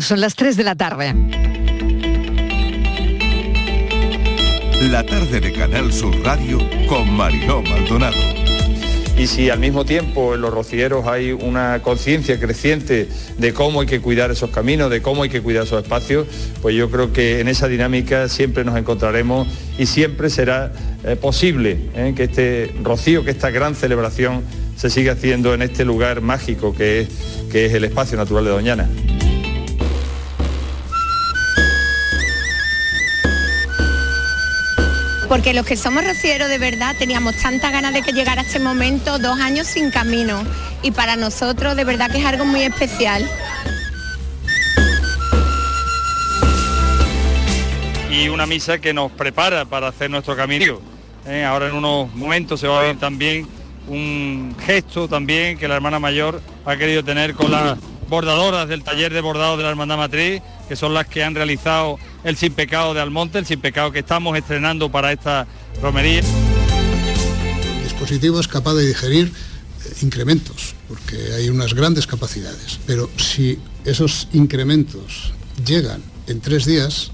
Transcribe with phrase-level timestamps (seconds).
[0.00, 1.14] Son las 3 de la tarde.
[4.90, 8.16] La tarde de Canal Sur Radio con Mariló Maldonado.
[9.18, 13.86] Y si al mismo tiempo en los rocieros hay una conciencia creciente de cómo hay
[13.86, 16.26] que cuidar esos caminos, de cómo hay que cuidar esos espacios,
[16.62, 19.48] pues yo creo que en esa dinámica siempre nos encontraremos
[19.78, 20.72] y siempre será
[21.04, 24.42] eh, posible eh, que este rocío, que esta gran celebración
[24.76, 27.08] se siga haciendo en este lugar mágico que es,
[27.52, 28.88] que es el espacio natural de Doñana.
[35.30, 39.20] Porque los que somos rocieros de verdad teníamos tanta ganas de que llegara este momento,
[39.20, 40.42] dos años sin camino,
[40.82, 43.24] y para nosotros de verdad que es algo muy especial.
[48.10, 50.80] Y una misa que nos prepara para hacer nuestro camino.
[51.24, 53.46] Eh, ahora en unos momentos se va a ver también
[53.86, 57.78] un gesto también que la hermana mayor ha querido tener con las
[58.10, 61.98] bordadoras del taller de bordado de la Hermandad Matriz, que son las que han realizado
[62.24, 65.46] el Sin Pecado de Almonte, el Sin Pecado que estamos estrenando para esta
[65.80, 66.20] romería.
[66.20, 73.58] El dispositivo es capaz de digerir eh, incrementos, porque hay unas grandes capacidades, pero si
[73.86, 75.32] esos incrementos
[75.64, 77.12] llegan en tres días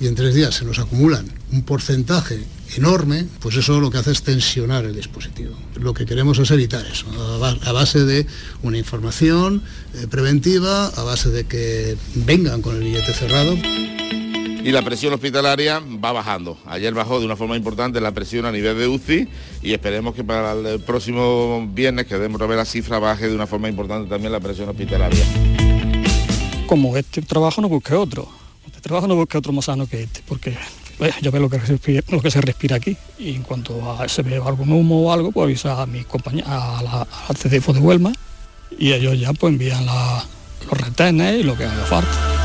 [0.00, 2.44] y en tres días se nos acumulan un porcentaje
[2.76, 5.54] enorme, pues eso lo que hace es tensionar el dispositivo.
[5.76, 7.06] Lo que queremos es evitar eso,
[7.64, 8.26] a base de
[8.62, 9.62] una información
[9.94, 13.56] eh, preventiva, a base de que vengan con el billete cerrado.
[14.66, 16.58] Y la presión hospitalaria va bajando.
[16.66, 19.28] Ayer bajó de una forma importante la presión a nivel de UCI
[19.62, 23.46] y esperemos que para el próximo viernes, que debemos ver la cifra, baje de una
[23.46, 25.24] forma importante también la presión hospitalaria.
[26.66, 28.28] Como este trabajo no busque otro.
[28.66, 30.56] Este trabajo no busque otro más sano que este, porque
[31.20, 31.60] ya ve lo que,
[32.08, 35.32] lo que se respira aquí y en cuanto a, se ve algún humo o algo,
[35.32, 38.12] pues avisa a mis compañeros, a la, al CDFO de Huelma
[38.78, 42.36] y ellos ya pues envían los retenes y lo que haga falta.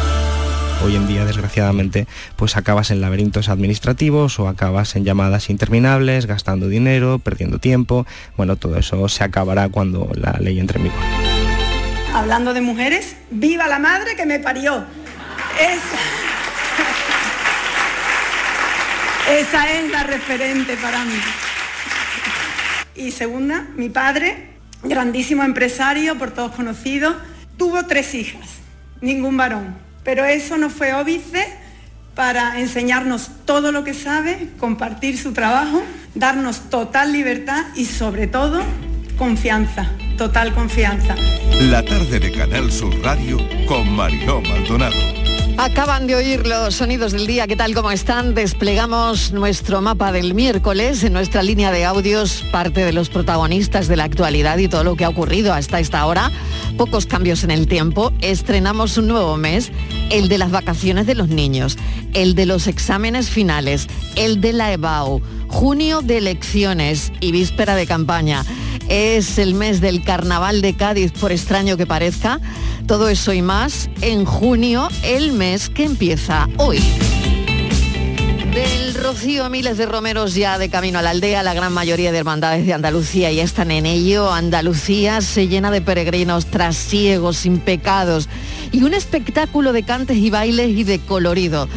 [0.84, 6.70] Hoy en día, desgraciadamente, pues acabas en laberintos administrativos o acabas en llamadas interminables, gastando
[6.70, 8.08] dinero, perdiendo tiempo.
[8.36, 11.00] Bueno, todo eso se acabará cuando la ley entre en vigor.
[12.16, 14.84] Hablando de mujeres, viva la madre que me parió.
[15.60, 16.21] Es...
[19.40, 21.16] Esa es la referente para mí.
[22.96, 24.50] Y segunda, mi padre,
[24.84, 27.16] grandísimo empresario, por todos conocidos,
[27.56, 28.46] tuvo tres hijas,
[29.00, 29.78] ningún varón.
[30.04, 31.48] Pero eso no fue óbice
[32.14, 35.82] para enseñarnos todo lo que sabe, compartir su trabajo,
[36.14, 38.62] darnos total libertad y sobre todo
[39.18, 41.16] confianza, total confianza.
[41.62, 45.31] La tarde de Canal Sur Radio con Mariló Maldonado.
[45.58, 47.76] Acaban de oír los sonidos del día, ¿qué tal?
[47.76, 48.34] ¿Cómo están?
[48.34, 53.96] Desplegamos nuestro mapa del miércoles en nuestra línea de audios, parte de los protagonistas de
[53.96, 56.32] la actualidad y todo lo que ha ocurrido hasta esta hora.
[56.78, 58.12] Pocos cambios en el tiempo.
[58.22, 59.72] Estrenamos un nuevo mes,
[60.10, 61.78] el de las vacaciones de los niños,
[62.14, 67.86] el de los exámenes finales, el de la EBAU, junio de elecciones y víspera de
[67.86, 68.44] campaña.
[68.94, 72.42] Es el mes del Carnaval de Cádiz, por extraño que parezca.
[72.88, 76.84] Todo eso y más en junio, el mes que empieza hoy.
[78.54, 82.18] Del Rocío, miles de romeros ya de camino a la aldea, la gran mayoría de
[82.18, 84.30] hermandades de Andalucía ya están en ello.
[84.30, 88.28] Andalucía se llena de peregrinos trasiegos, sin pecados
[88.74, 91.70] y un espectáculo de cantes y bailes y de colorido.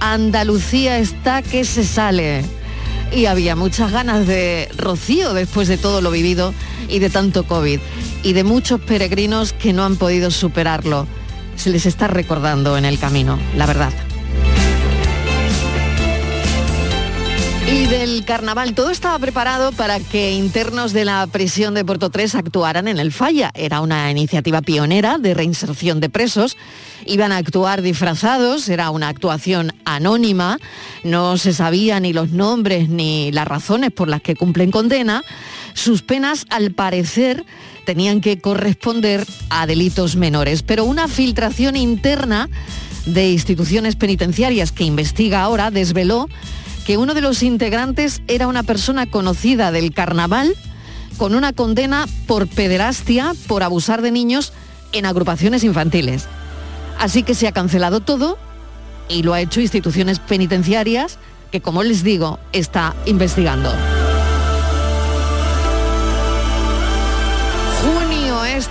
[0.00, 2.61] Andalucía está que se sale.
[3.14, 6.54] Y había muchas ganas de Rocío después de todo lo vivido
[6.88, 7.78] y de tanto COVID
[8.22, 11.06] y de muchos peregrinos que no han podido superarlo.
[11.56, 13.92] Se les está recordando en el camino, la verdad.
[17.72, 22.34] Y del carnaval, todo estaba preparado para que internos de la prisión de Puerto 3
[22.34, 23.50] actuaran en el Falla.
[23.54, 26.58] Era una iniciativa pionera de reinserción de presos.
[27.06, 30.58] Iban a actuar disfrazados, era una actuación anónima,
[31.02, 35.24] no se sabía ni los nombres ni las razones por las que cumplen condena.
[35.72, 37.46] Sus penas, al parecer,
[37.86, 42.50] tenían que corresponder a delitos menores, pero una filtración interna
[43.06, 46.28] de instituciones penitenciarias que investiga ahora desveló
[46.84, 50.54] que uno de los integrantes era una persona conocida del carnaval
[51.16, 54.52] con una condena por pederastia, por abusar de niños
[54.92, 56.26] en agrupaciones infantiles.
[56.98, 58.38] Así que se ha cancelado todo
[59.08, 61.18] y lo ha hecho instituciones penitenciarias
[61.50, 63.70] que, como les digo, está investigando.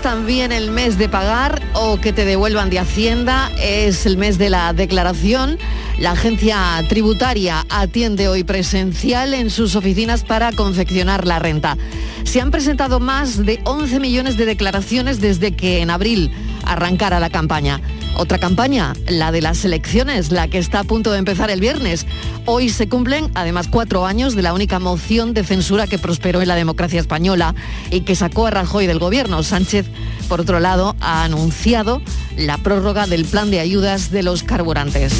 [0.02, 4.50] También el mes de pagar o que te devuelvan de Hacienda, es el mes de
[4.50, 5.60] la declaración.
[6.00, 11.78] La agencia tributaria atiende hoy presencial en sus oficinas para confeccionar la renta.
[12.24, 16.32] Se han presentado más de 11 millones de declaraciones desde que en abril
[16.66, 17.80] arrancara la campaña.
[18.16, 22.06] Otra campaña, la de las elecciones, la que está a punto de empezar el viernes.
[22.46, 26.48] Hoy se cumplen además cuatro años de la única moción de censura que prosperó en
[26.48, 27.56] la democracia española
[27.90, 29.42] y que sacó a Rajoy del gobierno.
[29.44, 29.88] Sánchez,
[30.28, 32.02] por otro lado, ha anunciado
[32.38, 35.14] la prórroga del plan de ayudas de los carburantes.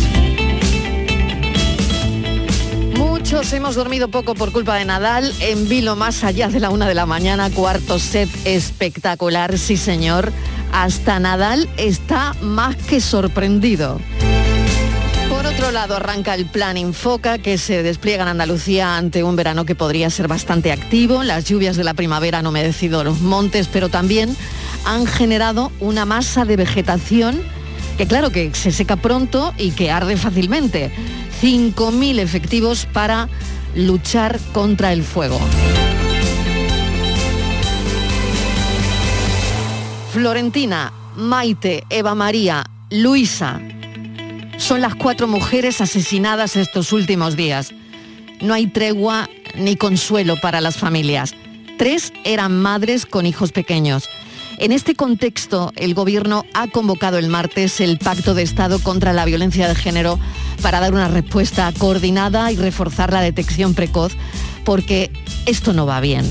[2.98, 5.32] Muchos hemos dormido poco por culpa de Nadal.
[5.40, 10.34] En vilo más allá de la una de la mañana, cuarto set espectacular, sí señor.
[10.72, 14.00] Hasta Nadal está más que sorprendido.
[15.30, 19.66] Por otro lado, arranca el plan Infoca que se despliega en Andalucía ante un verano
[19.66, 21.24] que podría ser bastante activo.
[21.24, 24.36] Las lluvias de la primavera han humedecido los montes, pero también
[24.86, 27.42] han generado una masa de vegetación
[27.98, 30.92] que claro que se seca pronto y que arde fácilmente.
[31.42, 33.30] 5.000 efectivos para
[33.76, 35.40] luchar contra el fuego.
[40.12, 43.62] Florentina, Maite, Eva María, Luisa
[44.58, 47.74] son las cuatro mujeres asesinadas estos últimos días.
[48.42, 51.34] No hay tregua ni consuelo para las familias.
[51.78, 54.10] Tres eran madres con hijos pequeños.
[54.58, 59.24] En este contexto, el Gobierno ha convocado el martes el Pacto de Estado contra la
[59.24, 60.20] Violencia de Género
[60.62, 64.12] para dar una respuesta coordinada y reforzar la detección precoz,
[64.66, 65.10] porque
[65.46, 66.26] esto no va bien.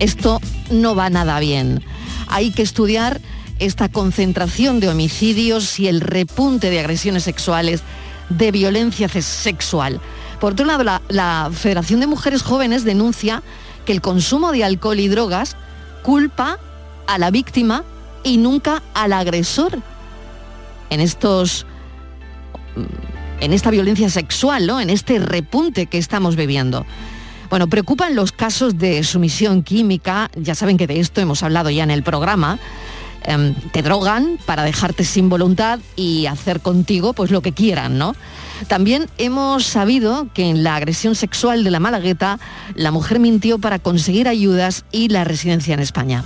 [0.00, 0.40] Esto
[0.70, 1.82] no va nada bien.
[2.26, 3.20] Hay que estudiar
[3.58, 7.82] esta concentración de homicidios y el repunte de agresiones sexuales,
[8.28, 10.00] de violencia sexual.
[10.40, 13.42] Por otro lado, la, la Federación de Mujeres Jóvenes denuncia
[13.84, 15.56] que el consumo de alcohol y drogas
[16.02, 16.58] culpa
[17.06, 17.84] a la víctima
[18.24, 19.78] y nunca al agresor.
[20.90, 21.66] En estos
[23.40, 24.80] en esta violencia sexual, ¿no?
[24.80, 26.86] En este repunte que estamos viviendo.
[27.48, 31.84] Bueno, preocupan los casos de sumisión química, ya saben que de esto hemos hablado ya
[31.84, 32.58] en el programa.
[33.22, 38.14] Em, te drogan para dejarte sin voluntad y hacer contigo pues lo que quieran, ¿no?
[38.68, 42.38] También hemos sabido que en la agresión sexual de la Malagueta,
[42.74, 46.24] la mujer mintió para conseguir ayudas y la residencia en España.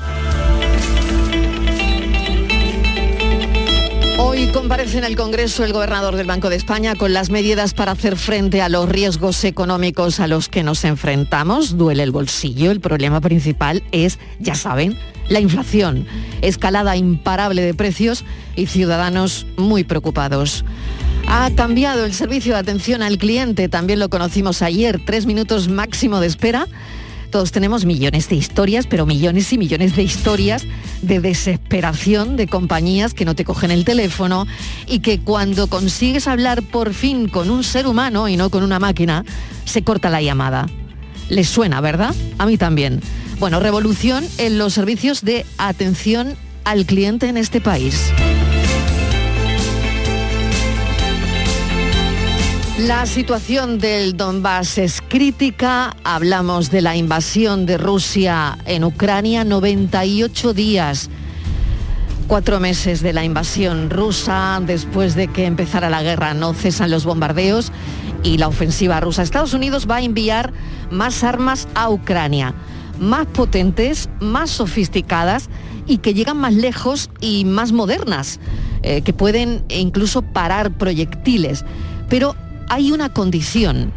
[4.41, 7.93] Hoy comparece en el Congreso el gobernador del Banco de España con las medidas para
[7.93, 11.77] hacer frente a los riesgos económicos a los que nos enfrentamos.
[11.77, 12.71] Duele el bolsillo.
[12.71, 14.97] El problema principal es, ya saben,
[15.29, 16.07] la inflación,
[16.41, 18.25] escalada imparable de precios
[18.57, 20.65] y ciudadanos muy preocupados.
[21.29, 26.19] Ha cambiado el servicio de atención al cliente, también lo conocimos ayer, tres minutos máximo
[26.19, 26.67] de espera
[27.31, 30.67] todos tenemos millones de historias, pero millones y millones de historias
[31.03, 34.47] de desesperación de compañías que no te cogen el teléfono
[34.87, 38.79] y que cuando consigues hablar por fin con un ser humano y no con una
[38.79, 39.25] máquina,
[39.65, 40.67] se corta la llamada.
[41.29, 42.15] Les suena, ¿verdad?
[42.38, 43.00] A mí también.
[43.38, 48.12] Bueno, revolución en los servicios de atención al cliente en este país.
[52.87, 55.94] La situación del Donbass es crítica.
[56.03, 61.11] Hablamos de la invasión de Rusia en Ucrania, 98 días.
[62.27, 67.05] Cuatro meses de la invasión rusa, después de que empezara la guerra, no cesan los
[67.05, 67.71] bombardeos
[68.23, 69.23] y la ofensiva rusa.
[69.23, 70.55] Estados Unidos va a enviar
[70.91, 72.55] más armas a Ucrania,
[72.99, 75.50] más potentes, más sofisticadas
[75.87, 78.41] y que llegan más lejos y más modernas,
[78.83, 81.67] eh, que pueden incluso parar proyectiles.
[82.09, 82.35] Pero
[82.71, 83.93] hay una condición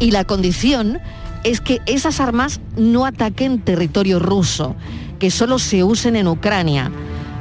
[0.00, 0.98] y la condición
[1.44, 4.74] es que esas armas no ataquen territorio ruso,
[5.18, 6.90] que solo se usen en Ucrania,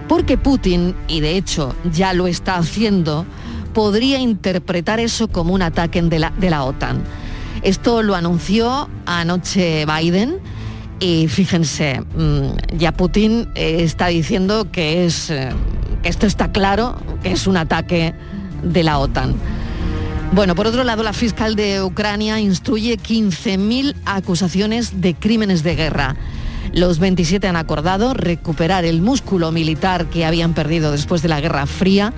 [0.07, 3.25] porque Putin, y de hecho ya lo está haciendo,
[3.73, 7.01] podría interpretar eso como un ataque de la, OTAN.
[7.63, 10.39] Esto lo anunció anoche Biden
[10.99, 15.49] y fíjense, mm, ya Putin eh, está diciendo que, es, eh,
[16.03, 18.13] que esto está claro, que es un ataque
[18.61, 19.35] de la OTAN.
[20.33, 26.15] Bueno, por otro lado, la fiscal de Ucrania instruye 15.000 acusaciones de crímenes de guerra.
[26.73, 31.67] Los 27 han acordado recuperar el músculo militar que habían perdido después de la Guerra
[31.67, 32.13] Fría.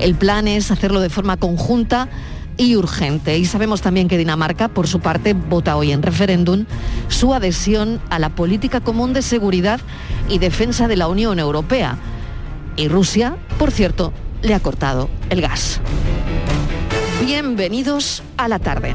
[0.00, 2.08] El plan es hacerlo de forma conjunta
[2.56, 3.38] y urgente.
[3.38, 6.64] Y sabemos también que Dinamarca, por su parte, vota hoy en referéndum
[7.06, 9.80] su adhesión a la política común de seguridad
[10.28, 11.98] y defensa de la Unión Europea.
[12.76, 14.12] Y Rusia, por cierto,
[14.42, 15.80] le ha cortado el gas.
[17.20, 18.94] Bienvenidos a la tarde.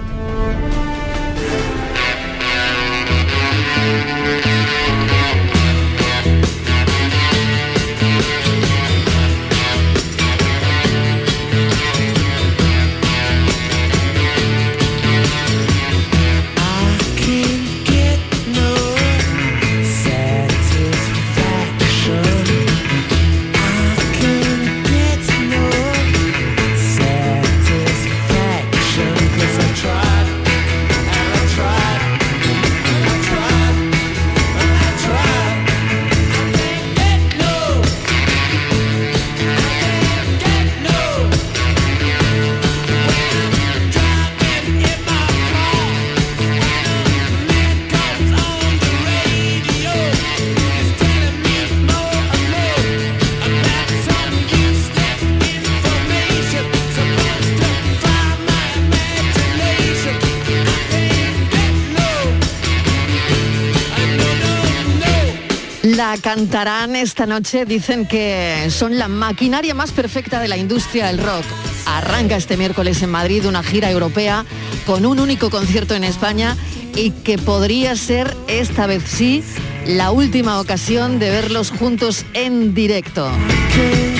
[66.26, 71.46] Cantarán esta noche, dicen que son la maquinaria más perfecta de la industria del rock.
[71.86, 74.44] Arranca este miércoles en Madrid una gira europea
[74.88, 76.58] con un único concierto en España
[76.96, 79.44] y que podría ser esta vez sí
[79.86, 83.30] la última ocasión de verlos juntos en directo.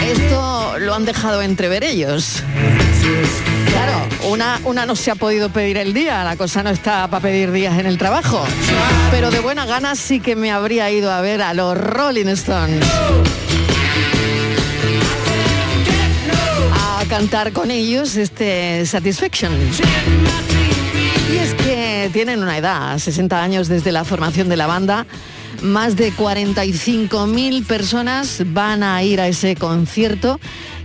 [0.08, 2.44] Esto lo han dejado entrever ellos.
[4.28, 7.52] Una, una no se ha podido pedir el día, la cosa no está para pedir
[7.52, 8.44] días en el trabajo.
[9.12, 12.86] Pero de buena gana sí que me habría ido a ver a los Rolling Stones.
[16.74, 19.54] A cantar con ellos este Satisfaction.
[21.32, 25.06] Y es que tienen una edad, 60 años desde la formación de la banda.
[25.66, 30.40] Más de 45.000 personas van a ir a ese concierto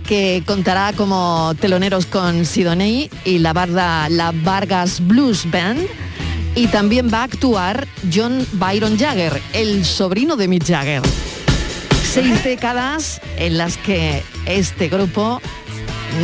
[0.07, 5.87] que contará como teloneros con Sidoney y la barda La Vargas Blues Band.
[6.55, 11.03] Y también va a actuar John Byron Jagger, el sobrino de Mick Jagger.
[12.11, 15.39] Seis décadas en las que este grupo,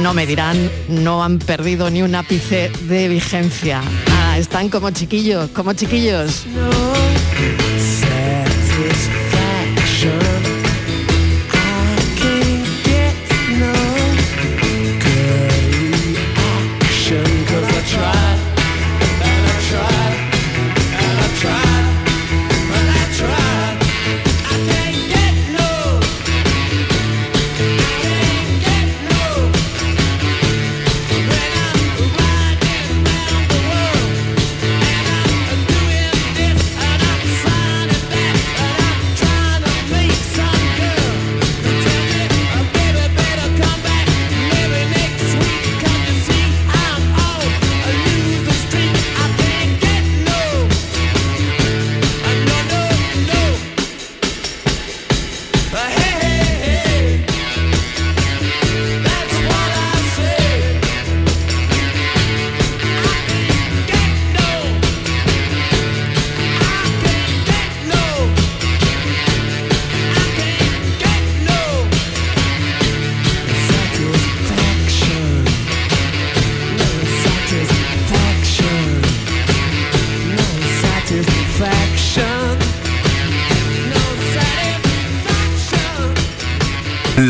[0.01, 0.57] no me dirán,
[0.89, 3.83] no han perdido ni un ápice de vigencia.
[4.11, 6.47] Ah, están como chiquillos, como chiquillos.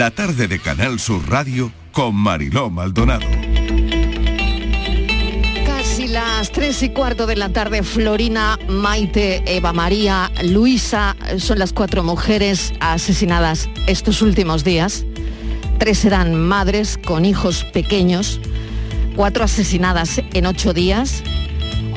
[0.07, 3.27] La tarde de Canal Sur Radio con Mariló Maldonado.
[5.65, 11.73] Casi las tres y cuarto de la tarde, Florina, Maite, Eva María, Luisa son las
[11.73, 15.03] cuatro mujeres asesinadas estos últimos días.
[15.77, 18.39] Tres eran madres con hijos pequeños,
[19.17, 21.21] cuatro asesinadas en ocho días.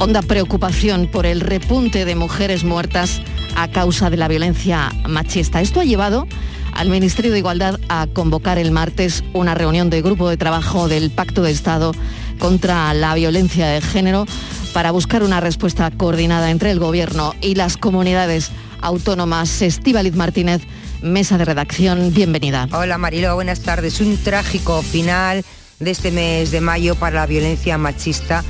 [0.00, 3.22] Honda preocupación por el repunte de mujeres muertas
[3.60, 5.60] a causa de la violencia machista.
[5.60, 6.26] Esto ha llevado
[6.72, 11.10] al Ministerio de Igualdad a convocar el martes una reunión de grupo de trabajo del
[11.10, 11.92] Pacto de Estado
[12.38, 14.24] contra la violencia de género
[14.72, 18.50] para buscar una respuesta coordinada entre el Gobierno y las comunidades
[18.80, 19.60] autónomas.
[19.60, 20.62] Estíbaliz Martínez,
[21.02, 22.66] mesa de redacción, bienvenida.
[22.72, 24.00] Hola Marilo, buenas tardes.
[24.00, 25.44] Un trágico final
[25.80, 28.42] de este mes de mayo para la violencia machista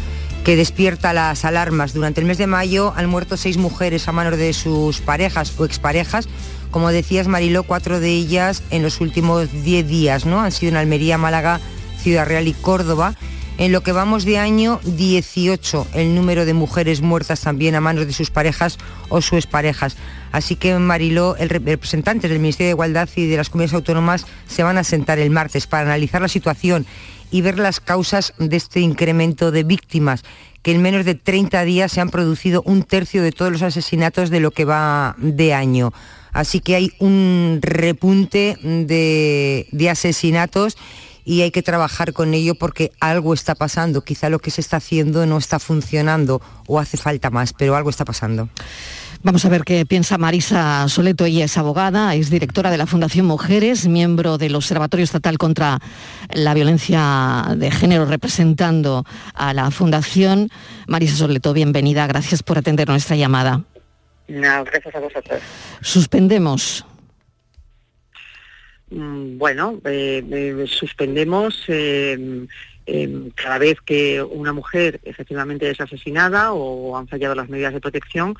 [0.45, 1.93] que despierta las alarmas.
[1.93, 5.65] Durante el mes de mayo han muerto seis mujeres a manos de sus parejas o
[5.65, 6.29] exparejas
[6.71, 10.41] como decías, Mariló, cuatro de ellas en los últimos diez días, ¿no?
[10.41, 11.61] Han sido en Almería, Málaga,
[12.01, 13.15] Ciudad Real y Córdoba.
[13.59, 18.07] En lo que vamos de año, 18 el número de mujeres muertas también a manos
[18.07, 18.79] de sus parejas
[19.09, 19.97] o sus parejas.
[20.33, 24.63] Así que Mariló, el representante del Ministerio de Igualdad y de las comunidades autónomas se
[24.63, 26.87] van a sentar el martes para analizar la situación
[27.31, 30.23] y ver las causas de este incremento de víctimas,
[30.63, 34.31] que en menos de 30 días se han producido un tercio de todos los asesinatos
[34.31, 35.93] de lo que va de año.
[36.33, 40.77] Así que hay un repunte de, asesinatos
[41.25, 44.03] y hay que trabajar con ello porque algo está pasando.
[44.03, 47.91] Quizá lo que se está haciendo no está funcionando o hace falta más, pero algo
[47.91, 48.49] está pasando.
[49.23, 51.27] Vamos a ver qué piensa Marisa Soleto.
[51.27, 55.79] Ella es abogada, es directora de la Fundación Mujeres, miembro del Observatorio Estatal contra
[56.33, 60.49] la Violencia de Género, representando a la Fundación.
[60.87, 62.07] Marisa Soleto, bienvenida.
[62.07, 63.63] Gracias por atender nuestra llamada.
[64.27, 65.43] No, gracias a vosotros.
[65.83, 66.87] Suspendemos.
[68.89, 72.49] Mm, bueno, eh, eh, suspendemos em,
[72.87, 77.81] em, cada vez que una mujer efectivamente es asesinada o han fallado las medidas de
[77.81, 78.35] protección,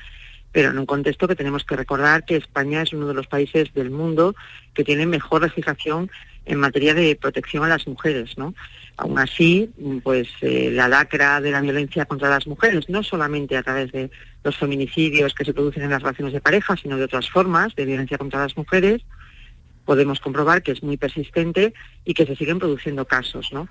[0.51, 3.73] pero en un contexto que tenemos que recordar que España es uno de los países
[3.73, 4.35] del mundo
[4.73, 6.11] que tiene mejor legislación
[6.45, 8.53] en materia de protección a las mujeres, ¿no?
[8.97, 9.69] Aún así,
[10.03, 14.09] pues eh, la lacra de la violencia contra las mujeres, no solamente a través de
[14.43, 17.85] los feminicidios que se producen en las relaciones de pareja, sino de otras formas de
[17.85, 19.01] violencia contra las mujeres,
[19.85, 21.73] podemos comprobar que es muy persistente
[22.05, 23.67] y que se siguen produciendo casos, ¿no?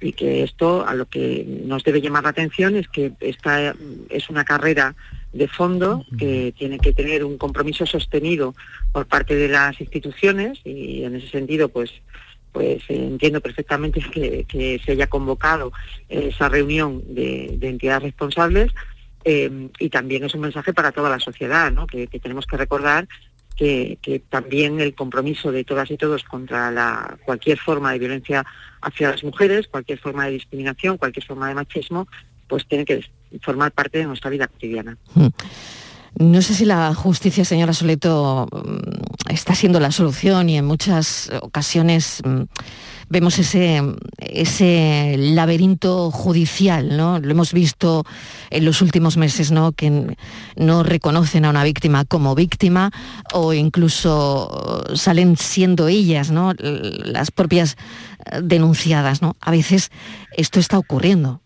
[0.00, 3.74] Y que esto a lo que nos debe llamar la atención es que esta
[4.10, 4.96] es una carrera
[5.32, 8.54] de fondo que tiene que tener un compromiso sostenido
[8.92, 11.90] por parte de las instituciones y en ese sentido pues
[12.52, 14.00] pues entiendo perfectamente
[14.48, 15.72] que, se haya convocado
[16.08, 18.72] esa reunión de, entidades responsables
[19.24, 21.86] eh, y también es un mensaje para toda la sociedad, ¿no?
[21.86, 23.08] que, tenemos que recordar
[23.56, 28.44] que, también el compromiso de todas y todos contra la, cualquier forma de violencia
[28.80, 32.08] hacia las mujeres, cualquier forma de discriminación, cualquier forma de machismo,
[32.48, 33.04] pues tiene que
[33.40, 34.96] formar parte de nuestra vida cotidiana.
[35.14, 35.28] Hmm.
[36.18, 41.30] No sé si la justicia, señora Soleto, mm, está siendo la solución y en muchas
[41.40, 42.42] ocasiones mm,
[43.08, 43.82] vemos ese,
[44.18, 47.18] ese laberinto judicial, ¿no?
[47.18, 48.04] Lo hemos visto
[48.50, 49.72] en los últimos meses, ¿no?
[49.72, 50.16] Que
[50.56, 52.90] no reconocen a una víctima como víctima
[53.32, 56.52] o incluso salen siendo ellas, ¿no?
[56.58, 57.76] Las propias
[58.30, 59.36] eh, denunciadas, ¿no?
[59.40, 59.90] A veces
[60.36, 61.42] esto está ocurriendo.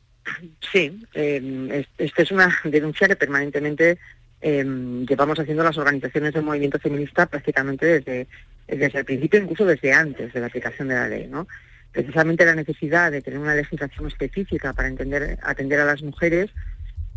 [0.72, 3.98] Sí, eh, esta es una denuncia que permanentemente
[4.40, 8.26] Em, llevamos haciendo las organizaciones del movimiento feminista prácticamente desde,
[8.68, 11.26] desde el principio, incluso desde antes de la aplicación de la ley.
[11.26, 11.48] ¿no?
[11.90, 16.50] Precisamente la necesidad de tener una legislación específica para entender, atender a las mujeres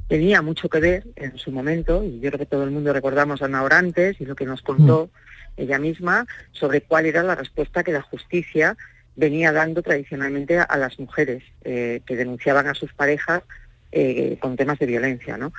[0.08, 3.41] tenía mucho que ver en su momento, y yo creo que todo el mundo recordamos
[3.41, 5.12] a Ana Orantes y lo que nos contó
[5.58, 5.62] mm.
[5.62, 8.76] ella misma sobre cuál era la respuesta que la justicia
[9.19, 13.43] venía dando tradicionalmente a, las mujeres eh, que denunciaban a sus parejas
[13.91, 15.38] eh, con temas de violencia.
[15.38, 15.51] ¿no?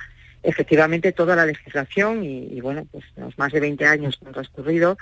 [0.43, 4.97] efectivamente toda la legislación y, bueno, pues los más de 20 años que han transcurrido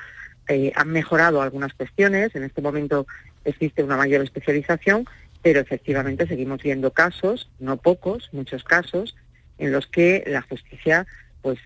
[0.49, 2.35] eh, han mejorado algunas cuestiones.
[2.35, 3.07] En este momento
[3.45, 5.07] existe una mayor especialización,
[5.41, 9.15] pero efectivamente seguimos viendo casos, no pocos, muchos casos,
[9.59, 11.07] en los que la justicia
[11.41, 11.57] pues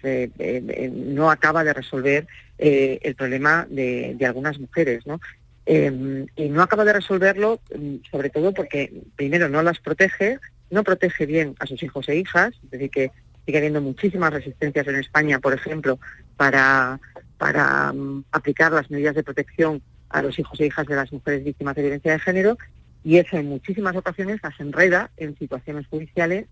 [0.92, 2.28] no acaba de resolver
[2.60, 5.20] el problema de, de, algunas mujeres, ¿no?
[5.66, 11.26] Y no acaba de resolverlo mm, sobre todo porque primero no las protege, no protege
[11.26, 13.12] bien a sus hijos e hijas, es decir, que
[13.46, 16.00] sigue habiendo muchísimas resistencias en España, por ejemplo,
[16.36, 17.00] para,
[17.38, 21.44] para mm, aplicar las medidas de protección a los hijos e hijas de las mujeres
[21.44, 22.58] víctimas de violencia de género
[23.04, 26.48] y eso en muchísimas ocasiones las enreda en situaciones judiciales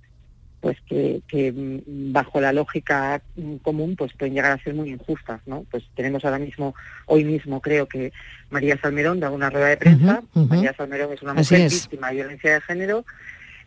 [0.62, 1.21] pues que,
[1.52, 5.65] mm, bajo la lógica mm, común pues pueden llegar a ser muy injustas, ¿no?
[5.71, 6.76] Pues tenemos ahora mismo,
[7.08, 8.13] hoy mismo creo que
[8.52, 12.54] María Salmerón da una rueda de prensa, María Salmerón es una mujer víctima de violencia
[12.54, 13.06] de género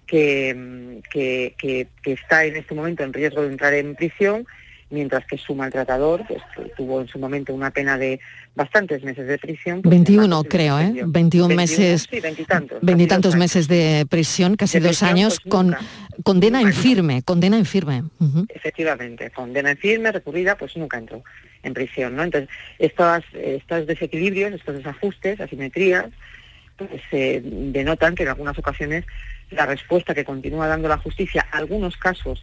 [0.07, 4.47] que, que, está en este momento en riesgo de entrar en prisión,
[4.95, 6.41] mientras que su maltratador pues,
[6.77, 8.21] tuvo en su momento una pena de
[8.55, 9.83] bastantes meses de prisión.
[9.83, 11.03] 21 pues, creo, ¿eh?
[11.05, 12.07] 21, meses.
[12.11, 13.35] Sí, veintitantos.
[13.37, 15.77] meses de prisión, casi dos años, pues, con
[16.23, 18.05] condena en firme, condena en firme.
[18.49, 21.23] Efectivamente, condena en firme, recurrida, pues nunca entró
[21.63, 22.23] en prisión, ¿no?
[22.23, 26.07] Entonces, estos, estos desequilibrios, estos desajustes, asimetrías,
[26.77, 29.05] pues se denotan que en algunas ocasiones
[29.51, 32.43] la respuesta que continúa dando la justicia a algunos casos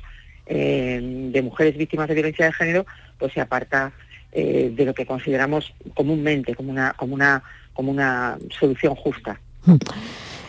[0.54, 1.00] eh,
[1.32, 2.86] de mujeres víctimas de violencia de género,
[3.18, 3.94] pues se aparta
[4.34, 7.42] eh, de lo que consideramos comúnmente como una, como una,
[7.74, 9.40] como una solución justa.
[9.66, 9.78] Hmm.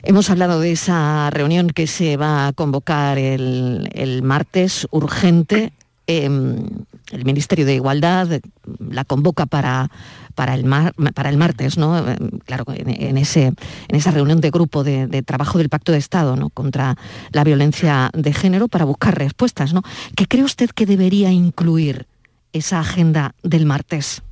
[0.03, 5.73] Hemos hablado de esa reunión que se va a convocar el, el martes urgente.
[6.09, 6.67] Em,
[7.11, 8.41] el Ministerio de Igualdad
[8.79, 9.91] la convoca para
[10.35, 10.65] para el,
[11.15, 11.99] para el martes, ¿no?
[11.99, 13.47] Eh, claro, en, ese,
[13.89, 16.51] en esa reunión de grupo de, trabajo del Pacto de Estado ¿no?
[16.51, 16.97] contra
[17.33, 19.73] la violencia de género para buscar respuestas.
[19.73, 19.83] ¿no?
[20.17, 22.07] ¿Qué cree usted que debería incluir
[22.53, 24.23] esa agenda del martes?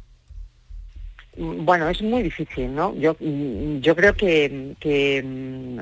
[1.37, 2.95] Bueno, es muy difícil, ¿no?
[2.97, 4.73] Yo, yo creo que,
[5.25, 5.81] mm,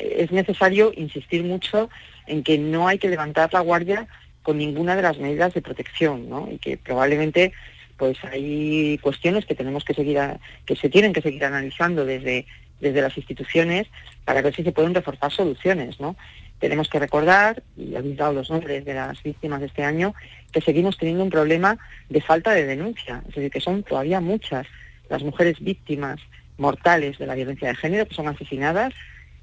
[0.00, 1.90] es necesario insistir mucho
[2.26, 4.08] en que no hay que levantar la guardia
[4.42, 6.48] con ninguna de las medidas de protección, ¿no?
[6.50, 7.52] Y que probablemente
[7.96, 10.18] pues hay cuestiones que tenemos que seguir
[10.64, 12.46] que se tienen que seguir analizando desde
[12.80, 13.86] desde las instituciones
[14.24, 16.16] para ver si se pueden reforzar soluciones, ¿no?
[16.58, 20.14] Tenemos que recordar, y habéis dado los nombres de las víctimas de este año,
[20.52, 24.66] que seguimos teniendo un problema de falta de denuncia, es decir, que son todavía muchas
[25.08, 26.20] las mujeres víctimas
[26.58, 28.92] mortales de la violencia de género que son asesinadas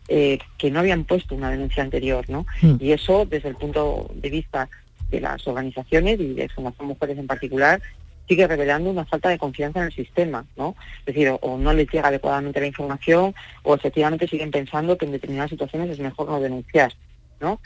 [0.08, 2.46] eh, que no habían puesto una denuncia anterior, ¿no?
[2.62, 2.76] Hmm.
[2.80, 4.70] Y eso, desde el punto de vista
[5.10, 7.82] de las organizaciones y de Fundación Mujeres en particular,
[8.28, 10.76] sigue revelando una falta de confianza en el sistema, ¿no?
[11.00, 13.34] Es decir, o, no les llega adecuadamente la información
[13.64, 16.94] o efectivamente siguen pensando que en determinadas situaciones es mejor no denunciar,
[17.40, 17.60] ¿no?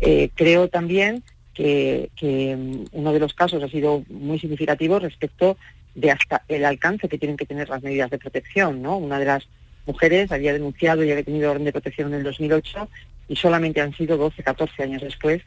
[0.00, 5.56] Eh, creo también que, mm, uno de los casos ha sido muy significativo respecto
[5.94, 8.96] de hasta el alcance que tienen que tener las medidas de protección, ¿no?
[8.96, 9.48] Una de las
[9.86, 12.88] mujeres había denunciado y había tenido orden de protección en el 2008
[13.28, 15.42] y solamente han sido 12, 14 años después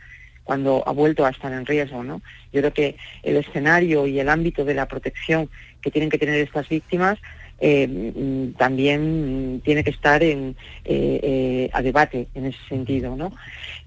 [0.47, 2.03] cuando ha vuelto a estar en riesgo.
[2.03, 2.21] ¿no?
[2.53, 5.49] Yo creo que el escenario y el ámbito de la protección
[5.81, 7.19] que tienen que tener estas víctimas
[7.60, 10.55] eh, mm, también tiene que estar en,
[10.86, 13.17] eh, eh, a debate en ese sentido.
[13.17, 13.33] ¿no?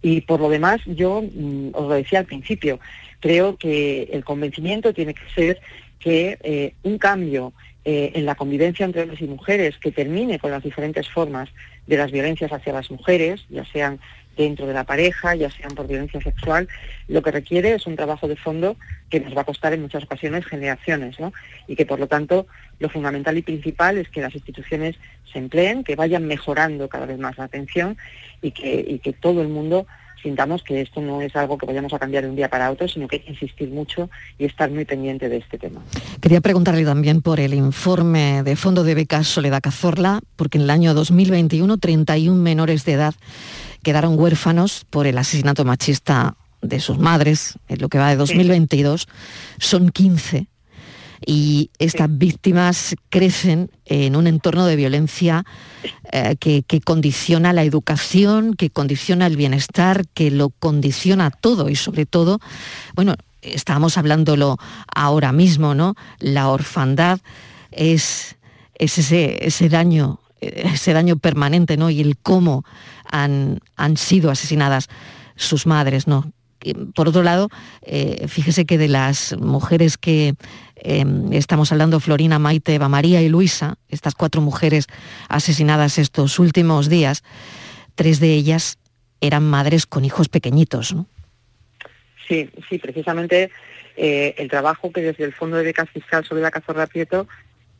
[0.03, 2.79] Y por lo demás, yo mm, os lo decía al principio,
[3.21, 5.61] creo que el convencimiento tiene que ser
[5.99, 7.53] que un cambio
[7.85, 11.51] en la convivencia entre hombres y mujeres que termine con las diferentes formas
[11.87, 14.01] de las violencias hacia las mujeres, ya sean
[14.37, 16.69] dentro de la pareja, ya sean por violencia sexual,
[17.09, 18.77] lo que requiere es un trabajo de fondo
[19.09, 21.33] que nos va a costar en muchas ocasiones generaciones, ¿no?
[21.67, 22.47] Y que por lo tanto
[22.79, 24.97] lo fundamental y principal es que las instituciones
[25.33, 27.97] se empleen, que vayan mejorando cada vez más la atención
[28.41, 29.87] y que, y que todo el mundo
[30.23, 32.89] sintamos que esto no es algo que vayamos a cambiar de un día para otro,
[32.89, 35.83] sino que hay que insistir mucho y estar muy pendiente de este tema.
[36.21, 40.71] Quería preguntarle también por el informe de Fondo de Becas Soledad Cazorla, porque en el
[40.71, 43.15] año 2021 31 menores de edad
[43.83, 49.09] quedaron huérfanos por el asesinato machista de sus madres, en lo que va de 2022,
[49.59, 50.49] son 15
[51.25, 55.45] y estas víctimas crecen en un entorno de violencia
[56.13, 62.07] eh, que, condiciona la educación, que condiciona el bienestar, que lo condiciona todo y sobre
[62.07, 62.41] todo,
[62.95, 64.57] bueno, estábamos hablándolo
[64.95, 65.95] ahora mismo, ¿no?
[66.19, 67.21] La orfandad
[67.71, 68.37] es,
[68.75, 71.91] ese, ese daño ese daño permanente, ¿no?
[71.91, 72.65] Y el cómo
[73.11, 74.89] han, han sido asesinadas
[75.37, 76.33] sus madres, ¿no?
[76.95, 77.49] Por otro lado,
[77.81, 80.35] eh, fíjese que de las mujeres que
[80.77, 84.87] em, estamos hablando, Florina, Maite, Eva María y Luisa, estas cuatro mujeres
[85.29, 87.23] asesinadas estos últimos días,
[87.95, 88.79] tres de ellas
[89.23, 90.95] eran madres con hijos pequeñitos.
[92.29, 93.51] Sí, sí, precisamente
[93.97, 97.27] eh, el trabajo que desde el Fondo de Becas Fiscal sobre la Cazorra Prieto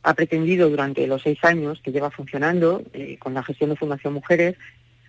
[0.03, 4.13] ha pretendido durante los seis años que lleva funcionando eh, con la gestión de Fundación
[4.13, 4.55] Mujeres,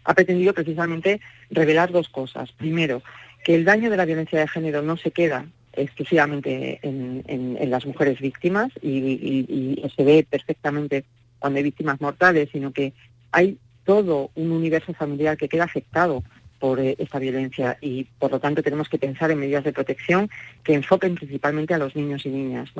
[0.04, 2.52] ha pretendido precisamente revelar dos cosas.
[2.52, 3.02] Primero,
[3.44, 8.20] que el daño de la violencia de género no se queda exclusivamente en, las mujeres
[8.20, 11.04] víctimas y, se ve perfectamente
[11.38, 12.92] cuando hay víctimas mortales, sino que
[13.30, 16.22] hay todo un universo familiar que queda afectado
[16.58, 20.30] por eh, esta violencia y por lo tanto tenemos que pensar en medidas de protección
[20.62, 22.70] que enfoquen principalmente a los niños y niñas.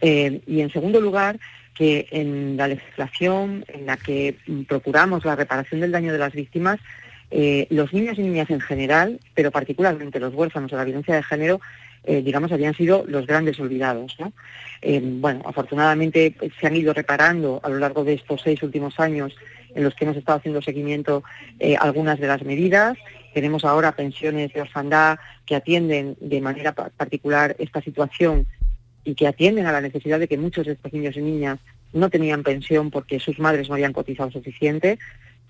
[0.00, 1.38] Eh, y en segundo lugar,
[1.74, 4.36] que en la legislación en la que
[4.68, 6.78] procuramos la reparación del daño de las víctimas,
[7.30, 11.22] eh, los niños y niñas en general, pero particularmente los huérfanos de la violencia de
[11.22, 11.60] género,
[12.04, 14.16] eh, digamos, habían sido los grandes olvidados.
[14.82, 19.34] Eh, bueno, afortunadamente se han ido reparando a lo largo de estos seis últimos años
[19.74, 21.24] en los que hemos estado haciendo seguimiento
[21.80, 22.96] algunas de las medidas.
[23.32, 28.46] Tenemos ahora pensiones de orfandad que atienden de manera particular esta situación
[29.04, 31.58] y que atienden a la necesidad de que muchos de estos niños y niñas
[31.92, 34.98] no tenían pensión porque sus madres no habían cotizado suficiente.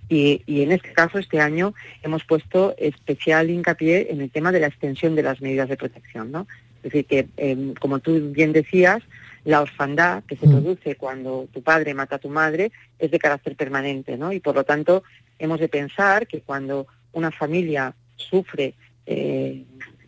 [0.09, 4.67] Y, en este caso, este año, hemos puesto especial hincapié en el tema de la
[4.67, 6.31] extensión de las medidas de protección.
[6.31, 6.47] ¿no?
[6.79, 9.03] Es decir, que, em, como tú bien decías,
[9.45, 10.51] la orfandad que se mm.
[10.51, 14.33] produce cuando tu padre mata a tu madre es de carácter permanente, ¿no?
[14.33, 15.03] Y por lo tanto,
[15.39, 18.75] hemos de pensar que cuando una familia sufre
[19.07, 19.65] eh,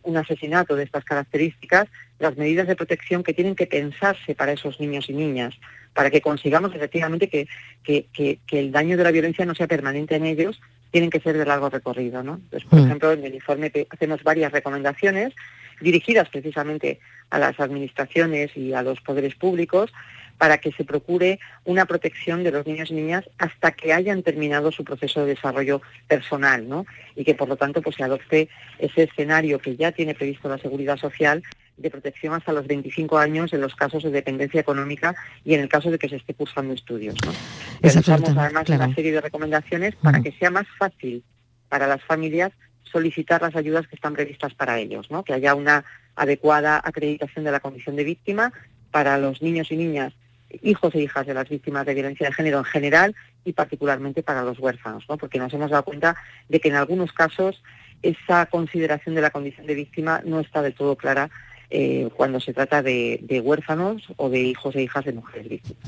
[0.06, 1.88] un asesinato de estas características,
[2.18, 5.54] las medidas de protección que tienen que pensarse para esos niños y niñas,
[5.92, 7.48] para que consigamos efectivamente que,
[7.84, 11.44] que, el daño de la violencia no sea permanente en ellos, tienen que ser de
[11.44, 12.22] largo recorrido.
[12.22, 12.40] ¿no?
[12.70, 12.84] por mm.
[12.84, 15.34] ejemplo, en el informe hacemos varias recomendaciones
[15.80, 19.92] dirigidas precisamente a las administraciones y a los poderes públicos
[20.38, 24.70] para que se procure una protección de los niños y niñas hasta que hayan terminado
[24.70, 26.86] su proceso de desarrollo personal, ¿no?
[27.14, 30.58] Y que por lo tanto pues se adopte ese escenario que ya tiene previsto la
[30.58, 31.42] Seguridad Social
[31.76, 35.68] de protección hasta los 25 años en los casos de dependencia económica y en el
[35.68, 37.14] caso de que se esté cursando estudios.
[37.24, 37.32] ¿no?
[38.36, 41.22] además una serie de recomendaciones para que sea más fácil
[41.68, 45.22] para las familias solicitar las ayudas que están previstas para ellos, ¿no?
[45.22, 48.52] que haya una adecuada acreditación de la condición de víctima
[48.90, 50.14] para los niños y niñas
[50.62, 53.14] hijos e hijas de las víctimas de violencia de género en general
[53.44, 55.16] y particularmente para los huérfanos, ¿no?
[55.16, 56.16] porque nos hemos dado cuenta
[56.48, 57.62] de que en algunos casos
[58.02, 61.30] esa consideración de la condición de víctima no está del todo clara
[61.68, 65.82] eh, cuando se trata de, huérfanos o de hijos e hijas de mujeres víctimas.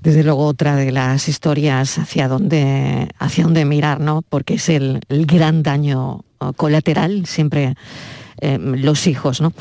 [0.00, 4.22] Desde luego otra de las historias hacia dónde hacia dónde mirar, ¿no?
[4.22, 6.24] Porque es el, el gran daño
[6.56, 7.74] colateral siempre
[8.40, 9.40] eh, los hijos.
[9.40, 9.52] ¿no?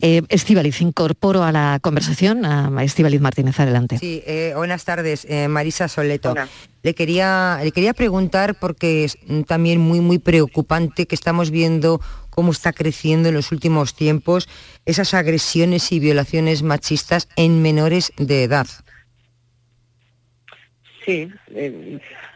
[0.00, 3.98] Eh, Estivaliz, incorporo a la conversación a Estivaliz Martínez, adelante.
[3.98, 6.34] Sí, eh, buenas tardes, eh, Marisa Soleto.
[6.82, 12.52] Le quería, le quería preguntar, porque es también muy, muy preocupante que estamos viendo cómo
[12.52, 14.48] está creciendo en los últimos tiempos
[14.84, 18.66] esas agresiones y violaciones machistas en menores de edad.
[21.04, 21.30] Sí,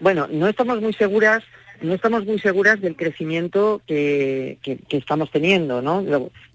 [0.01, 1.43] bueno, no estamos muy seguras
[1.83, 6.05] no estamos muy seguras del crecimiento que, que estamos teniendo, ¿no?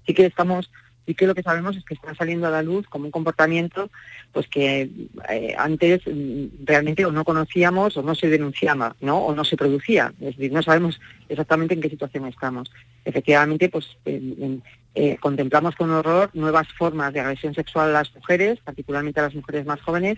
[0.05, 0.69] Sí que estamos
[1.05, 3.89] y que lo que sabemos es que está saliendo a la luz como un comportamiento
[4.31, 4.89] pues que
[5.29, 9.19] eh, antes mm, realmente o no conocíamos o no se denunciaba, ¿no?
[9.19, 10.13] O no se producía.
[10.19, 12.71] Es decir, no sabemos exactamente en qué situación estamos.
[13.05, 19.19] Efectivamente, pues eh, contemplamos con horror nuevas formas de agresión sexual a las mujeres, particularmente
[19.19, 20.17] a las mujeres más jóvenes,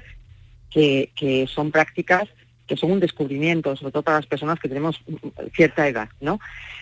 [0.69, 2.27] que, que son prácticas
[2.67, 5.01] que son un descubrimiento, sobre todo para las personas que tenemos
[5.53, 6.39] cierta edad, ¿no?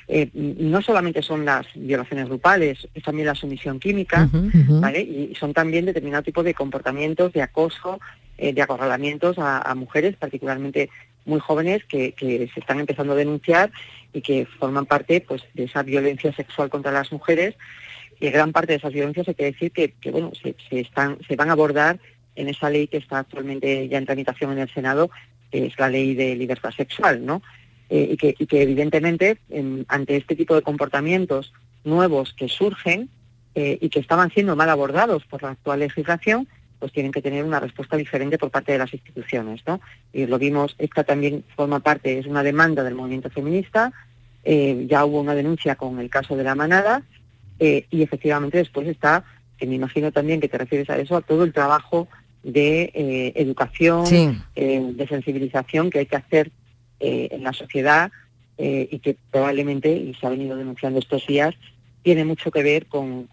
[0.07, 5.01] Eh, no solamente son las violaciones grupales, es también la sumisión química, ¿vale?
[5.01, 7.99] Y son también determinado tipo de comportamientos de acoso,
[8.37, 10.89] eh, de acorralamientos a, mujeres, particularmente
[11.25, 13.71] muy jóvenes, que, se están empezando a denunciar
[14.13, 17.55] y que forman parte pues, de esa violencia sexual contra las mujeres.
[18.19, 21.49] Y gran parte de esas violencias hay que decir que, bueno, se, están, se van
[21.49, 21.99] a abordar
[22.35, 25.09] en esa ley que está actualmente ya en tramitación en el Senado
[25.51, 27.41] es la ley de libertad sexual, ¿no?
[27.89, 29.37] Eh, y, que, evidentemente
[29.89, 31.53] ante este tipo de comportamientos
[31.83, 33.09] nuevos que surgen
[33.53, 36.47] eh, y que estaban siendo mal abordados por la actual legislación,
[36.79, 39.79] pues tienen que tener una respuesta diferente por parte de las instituciones, ¿no?
[40.11, 43.93] Y lo vimos, esta también forma parte, es una demanda del movimiento feminista,
[44.43, 47.03] eh, ya hubo una denuncia con el caso de la manada,
[47.57, 49.23] y efectivamente después está,
[49.57, 52.09] que me imagino también que te refieres a eso, a todo el trabajo
[52.45, 54.05] de eh, educación,
[54.55, 56.51] eh, de sensibilización que hay que hacer
[56.99, 58.11] eh, en la sociedad
[58.57, 61.53] y que probablemente, y se ha venido denunciando estos días,
[62.03, 63.27] tiene mucho que ver con,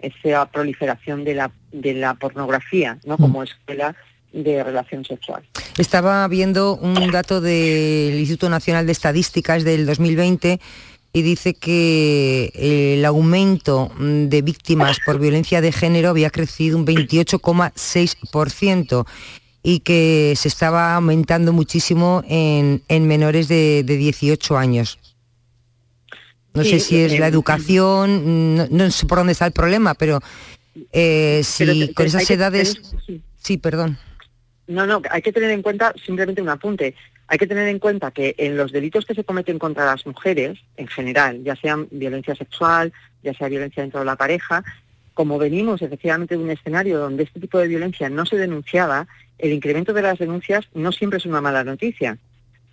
[0.00, 3.16] esa proliferación de la, de la pornografía ¿no?
[3.16, 3.20] Mm.
[3.20, 3.94] como escuela
[4.32, 5.42] de relación sexual.
[5.76, 10.60] Estaba viendo un dato del Instituto Nacional de Estadísticas del 2020
[11.16, 19.06] y dice que el aumento de víctimas por violencia de género había crecido un 28,6%
[19.62, 24.98] y que se estaba aumentando muchísimo en, menores de, 18 años.
[26.52, 30.20] No sé si es la educación, no, sé por dónde está el problema, pero
[30.92, 32.78] eh, si con esas edades...
[33.42, 33.98] sí, perdón.
[34.68, 36.94] No, no, hay que tener en cuenta simplemente un apunte.
[37.28, 40.58] Hay que tener en cuenta que en los delitos que se cometen contra las mujeres,
[40.76, 44.64] en general, ya sean violencia sexual, ya sea violencia dentro de la pareja,
[45.14, 49.52] como venimos efectivamente de un escenario donde este tipo de violencia no se denunciaba, el
[49.52, 52.18] incremento de las denuncias no siempre es una mala noticia,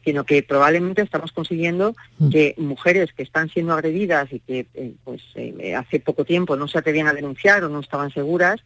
[0.04, 2.30] sino que probablemente estamos consiguiendo mm.
[2.30, 6.68] que mujeres que están siendo agredidas y que eh, pues eh, hace poco tiempo no
[6.68, 8.62] se atrevían a denunciar o no estaban seguras,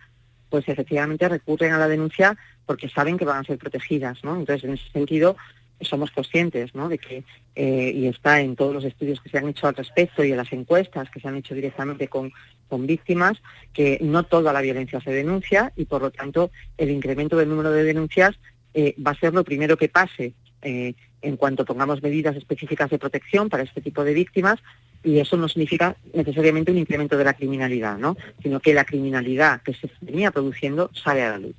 [0.49, 2.37] pues efectivamente recurren a la denuncia
[2.67, 4.36] porque saben que van a ser protegidas, ¿no?
[4.36, 5.36] Entonces, en ese sentido,
[5.82, 7.23] somos conscientes de que,
[7.56, 10.38] eh, y está en todos los estudios que se han hecho al respecto y en
[10.38, 12.32] las encuestas que se han hecho directamente con,
[12.67, 13.38] con víctimas,
[13.73, 17.71] que no toda la violencia se denuncia y por lo tanto el incremento del número
[17.71, 18.36] de denuncias
[18.73, 22.99] eh, va a ser lo primero que pase eh, en cuanto pongamos medidas específicas de
[22.99, 24.60] protección para este tipo de víctimas
[25.03, 28.17] y eso no significa necesariamente un incremento de la criminalidad, ¿no?
[28.41, 31.56] sino que la criminalidad que se venía produciendo sale a la luz.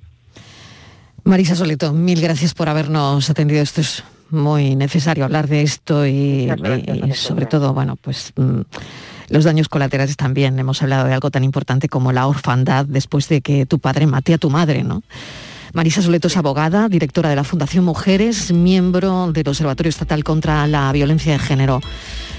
[1.28, 3.60] Marisa Soleto, mil gracias por habernos atendido.
[3.60, 6.50] Esto es muy necesario hablar de esto y,
[7.12, 8.60] sobre todo, bueno, pues mm,
[9.28, 10.58] los daños colaterales también.
[10.58, 14.32] Hemos hablado de algo tan importante como la orfandad después de que tu padre mate
[14.32, 15.02] a tu madre, ¿no?
[15.72, 20.90] Marisa Soleto es abogada, directora de la Fundación Mujeres, miembro del Observatorio Estatal contra la
[20.92, 21.80] Violencia de Género.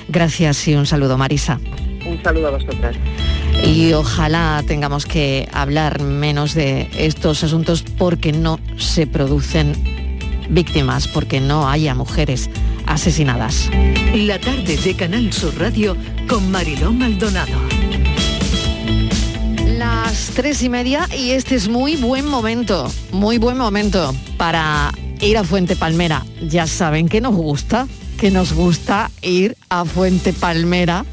[0.07, 1.59] Gracias y un saludo, Marisa.
[2.05, 2.95] Un saludo a vosotras
[3.63, 9.73] y ojalá tengamos que hablar menos de estos asuntos porque no se producen
[10.49, 12.49] víctimas, porque no haya mujeres
[12.85, 13.69] asesinadas.
[14.15, 15.95] La tarde de Canal Sur Radio
[16.27, 17.59] con Mariló Maldonado.
[20.35, 25.43] Tres y media y este es muy buen momento, muy buen momento para ir a
[25.43, 26.25] Fuente Palmera.
[26.47, 31.05] Ya saben que nos gusta, que nos gusta ir a Fuente Palmera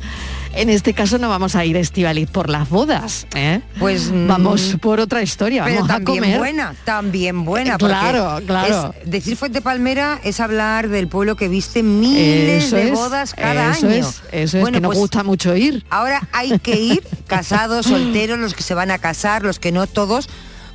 [0.56, 3.60] en este caso no vamos a ir a Estivaliz por las bodas, ¿eh?
[3.78, 6.38] Pues vamos mm, por otra historia, pero vamos también a comer.
[6.38, 7.76] buena, también buena.
[7.76, 8.94] Claro, claro.
[9.04, 13.90] decir Fuente Palmera es hablar del pueblo que viste miles de bodas cada año.
[13.90, 15.84] Es, eso es, que nos pues gusta mucho ir.
[15.90, 19.86] Ahora hay que ir, casados, solteros, los que se van a casar, los que no
[19.86, 20.28] todos,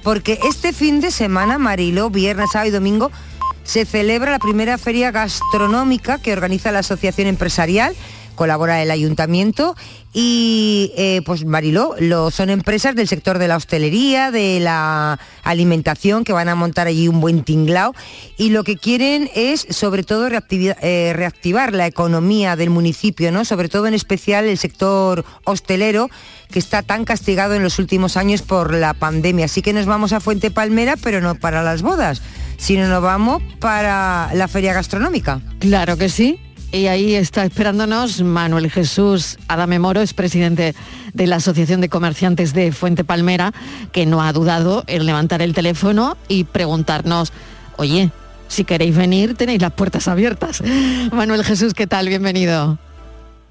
[0.04, 3.12] porque este fin de semana, Marilo, viernes, sábado y domingo,
[3.64, 7.96] se celebra la primera feria gastronómica que organiza la Asociación Empresarial
[8.36, 9.76] colabora el ayuntamiento
[10.14, 16.24] y eh, pues Mariló, lo, son empresas del sector de la hostelería, de la alimentación,
[16.24, 17.96] que van a montar allí un buen tinglao
[18.38, 23.46] y lo que quieren es sobre todo eh, reactivar la economía del municipio, ¿no?
[23.46, 26.10] sobre todo en especial el sector hostelero
[26.52, 29.46] que está tan castigado en los últimos años por la pandemia.
[29.46, 32.22] Así que nos vamos a Fuente Palmera, pero no para las bodas,
[32.58, 35.42] sino nos vamos para la feria gastronómica.
[35.60, 36.38] Claro que sí
[36.72, 40.74] y ahí está esperándonos Manuel Jesús Adame Moro, es presidente
[41.14, 43.52] de la Asociación de Comerciantes de Fuente Palmera,
[43.92, 47.34] que no ha dudado en levantar el teléfono y preguntarnos,
[47.78, 48.12] oye,
[48.48, 50.62] si queréis venir tenéis las puertas abiertas.
[51.12, 52.08] Manuel Jesús, ¿qué tal?
[52.08, 52.78] Bienvenido.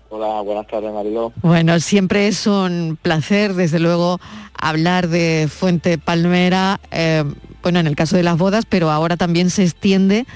[0.08, 1.32] Hola, buenas tardes, Mariló.
[1.42, 4.18] Bueno, siempre es un placer, desde luego,
[4.58, 7.24] hablar de Fuente Palmera, eh,
[7.62, 10.26] bueno, en el caso de las bodas, pero ahora también se extiende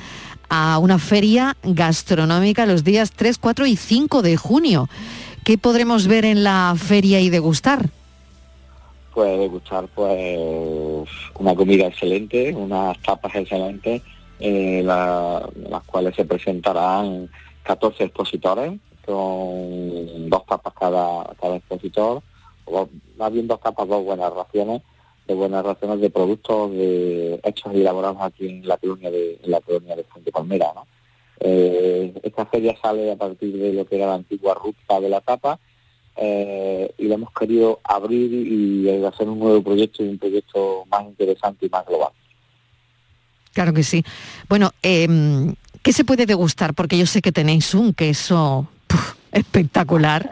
[0.48, 4.88] a una feria gastronómica los días 3, 4 y 5 de junio.
[5.44, 7.88] ¿Qué podremos ver en la feria y degustar?
[9.12, 14.02] Pues degustar pues una comida excelente, unas tapas excelentes,
[14.40, 17.28] eh, la- las cuales se presentarán
[17.62, 18.72] 14 expositores
[19.07, 22.22] con dos tapas cada, cada expositor,
[22.64, 24.83] o más bien dos tapas, dos buenas raciones,
[25.26, 29.60] de buenas raciones de productos de, hechos y elaborados aquí en la colonia de, la
[29.60, 30.72] colonia de Fuente Palmera.
[30.74, 30.87] ¿no?
[31.40, 35.20] Eh, esta feria sale a partir de lo que era la antigua ruta de la
[35.20, 35.58] tapa
[36.16, 41.04] eh, y lo hemos querido abrir y, hacer un nuevo proyecto y un proyecto más
[41.04, 42.12] interesante y más global.
[43.52, 44.04] Claro que sí.
[44.48, 46.74] Bueno, em, ¿qué se puede degustar?
[46.74, 48.68] Porque yo sé que tenéis un queso
[49.35, 50.31] espectacular,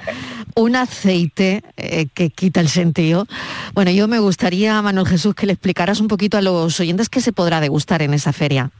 [0.54, 3.26] un aceite eh, que quita el sentido.
[3.74, 7.20] Bueno, yo me gustaría, Manuel Jesús, que le explicaras un poquito a los oyentes qué
[7.20, 8.70] se podrá degustar en esa feria.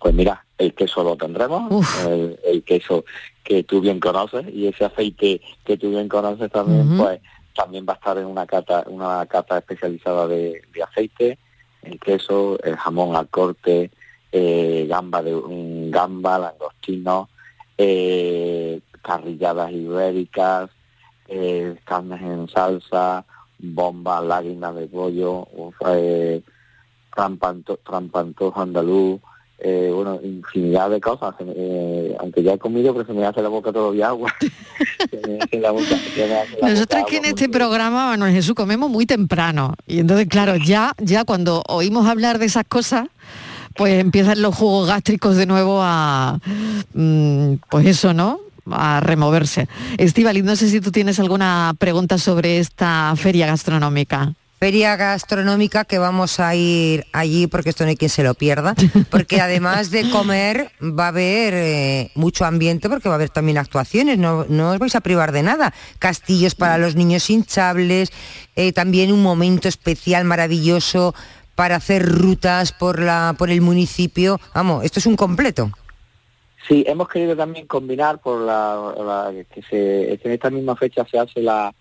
[0.00, 3.04] Pues mira, el queso lo tendremos, el, el queso
[3.42, 7.20] que tú bien conoces y ese aceite que tú bien conoces también, pues
[7.54, 11.38] también va a estar en una cata, una cata especializada de, de aceite,
[11.82, 13.90] el queso, el jamón al corte,
[14.30, 17.28] eh, gamba de un gamba, langostino,
[17.76, 20.70] eh, carrilladas ibéricas,
[21.28, 23.24] eh, carnes en salsa,
[23.58, 25.46] bombas, lágrimas de pollo,
[25.86, 26.42] eh,
[27.14, 29.20] trampanto, trampantojo andaluz,
[29.60, 31.34] eh, bueno, infinidad de cosas.
[31.40, 34.32] eh, aunque ya he comido, pero se me hace la boca todavía agua.
[36.62, 39.74] Nosotros que en este programa, Manuel Jesús, comemos muy temprano.
[39.86, 43.08] Y entonces, claro, ya, ya cuando oímos hablar de esas cosas,
[43.76, 46.38] pues empiezan los jugos gástricos de nuevo a,
[46.94, 48.40] mm, pues eso, ¿no?
[48.72, 49.68] A removerse.
[49.96, 54.34] Estivaliz, no sé si tú tienes alguna pregunta sobre esta feria gastronómica.
[54.58, 58.74] Feria gastronómica que vamos a ir allí porque esto no hay quien se lo pierda,
[59.08, 63.56] porque además de comer va a haber eh, mucho ambiente porque va a haber también
[63.58, 65.72] actuaciones, no, no os vais a privar de nada.
[66.00, 68.10] Castillos para los niños hinchables,
[68.56, 71.14] eh, también un momento especial maravilloso
[71.54, 74.40] para hacer rutas por, la, por el municipio.
[74.54, 75.70] Vamos, esto es un completo.
[76.68, 81.18] Sí, hemos querido también combinar por la, la- que se, en esta misma fecha se
[81.18, 81.72] hace la,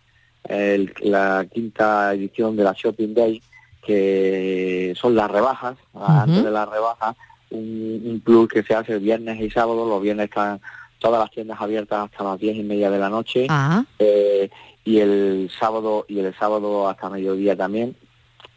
[0.47, 3.41] el- la quinta edición de la Shopping Day,
[3.85, 7.15] que son las rebajas, antes de las rebajas,
[7.49, 10.59] un, un plus que se hace el viernes y sábado, los viernes están
[10.99, 14.49] todas las tiendas abiertas hasta las diez y media de la noche, Ah, eh,
[14.83, 17.95] y el sábado y el sábado hasta mediodía también.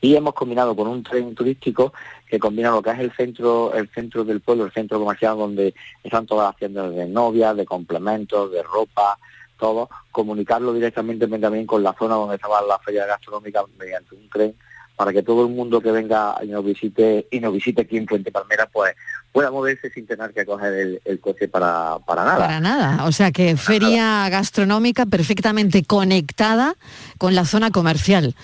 [0.00, 1.92] Y hemos combinado con un tren turístico
[2.30, 5.74] que combina lo que es el centro el centro del pueblo el centro comercial donde
[6.02, 9.18] están todas las tiendas de novias de complementos de ropa
[9.58, 14.54] todo comunicarlo directamente también con la zona donde estaba la feria gastronómica mediante un tren
[15.00, 18.04] para que todo el mundo que venga y nos visite y nos visite aquí en
[18.04, 18.94] Puente Palmera pues
[19.32, 23.04] pueda moverse sin tener que coger el, el coche para, para nada para nada.
[23.06, 26.74] O sea que feria gastronómica perfectamente conectada
[27.16, 28.34] con la zona comercial.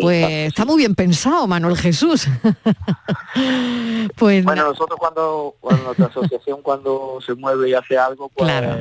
[0.00, 2.26] Pues está muy bien pensado, Manuel Jesús.
[4.16, 8.80] pues Bueno, nosotros cuando, cuando nuestra asociación cuando se mueve y hace algo, pues Claro.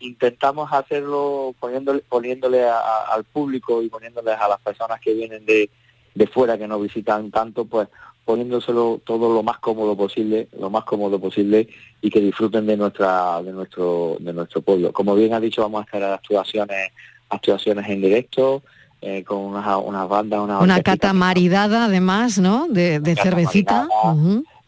[0.00, 5.44] intentamos hacerlo poniéndole, poniéndole a- a- al público y poniéndoles a las personas que vienen
[5.46, 5.70] de,
[6.14, 7.88] de fuera que nos visitan tanto, pues
[8.24, 11.68] poniéndoselo todo lo más cómodo posible, lo más cómodo posible
[12.02, 14.92] y que disfruten de nuestra, de nuestro, de nuestro pueblo.
[14.92, 16.90] Como bien ha dicho, vamos a hacer actuaciones,
[17.30, 18.62] actuaciones en directo,
[19.00, 22.66] eh, con unas, unas bandas, unas una orquestitas cata maridada además, ¿no?
[22.68, 23.88] De, de cervecita.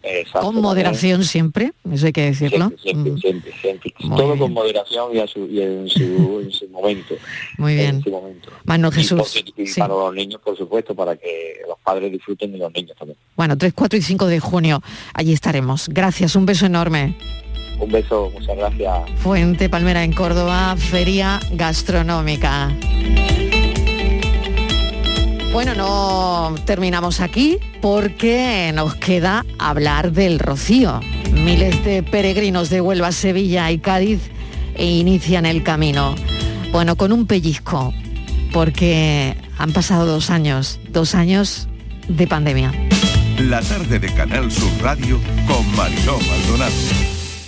[0.03, 2.73] Exacto, Con moderación siempre, eso hay que decirlo.
[2.83, 3.93] Siempre, siempre, siempre.
[4.17, 7.15] Todo con moderación y, a su, y en, su, en su momento.
[7.59, 7.97] Muy bien.
[7.97, 8.51] En su momento.
[8.65, 9.45] Manuel Y, Jesús.
[9.57, 9.79] y sí.
[9.79, 13.19] para los niños, por supuesto, para que los padres disfruten y los niños también.
[13.37, 15.91] Bueno, 3, 4 y 5 de junio, allí estaremos.
[15.91, 17.15] Gracias, un beso enorme.
[17.79, 19.11] Un beso, muchas gracias.
[19.17, 22.75] Fuente Palmera en Córdoba, feria gastronómica.
[25.53, 31.01] Bueno, no terminamos aquí porque nos queda hablar del rocío.
[31.33, 34.21] Miles de peregrinos de Huelva, Sevilla y Cádiz
[34.79, 36.15] inician el camino.
[36.71, 37.93] Bueno, con un pellizco,
[38.53, 41.69] porque han pasado dos años, dos años
[42.09, 42.73] de pandemia.
[43.39, 47.20] La tarde de Canal Sur Radio con Mariló Maldonado.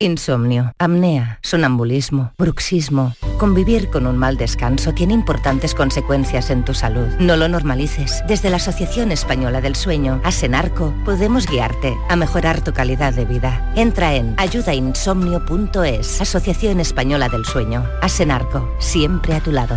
[0.00, 3.14] Insomnio, apnea, sonambulismo, bruxismo.
[3.38, 7.06] Convivir con un mal descanso tiene importantes consecuencias en tu salud.
[7.20, 8.22] No lo normalices.
[8.26, 13.72] Desde la Asociación Española del Sueño, Asenarco, podemos guiarte a mejorar tu calidad de vida.
[13.76, 17.84] Entra en ayudainsomnio.es, Asociación Española del Sueño.
[18.00, 19.76] Asenarco, siempre a tu lado.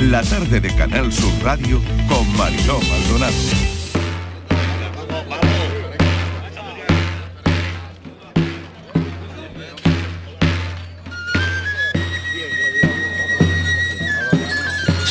[0.00, 3.73] La tarde de Canal Sur Radio con Mariló Maldonado.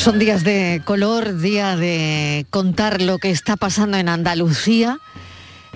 [0.04, 4.98] Son días de color, día de contar lo que está pasando en Andalucía.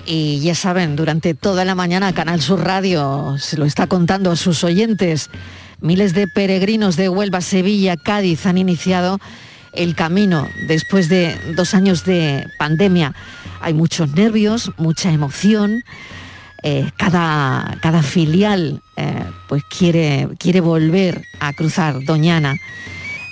[0.05, 4.37] Y ya saben, durante toda la mañana Canal Sur Radio se lo está contando a
[4.37, 5.31] sus oyentes.
[5.81, 9.19] Miles de peregrinos de Huelva, Sevilla, Cádiz han iniciado
[9.73, 13.15] el camino después de dos años de pandemia.
[13.63, 15.85] Hay muchos nervios, mucha emoción.
[16.63, 22.57] Eh, cada, cada, filial eh, pues quiere, quiere volver a cruzar Doñana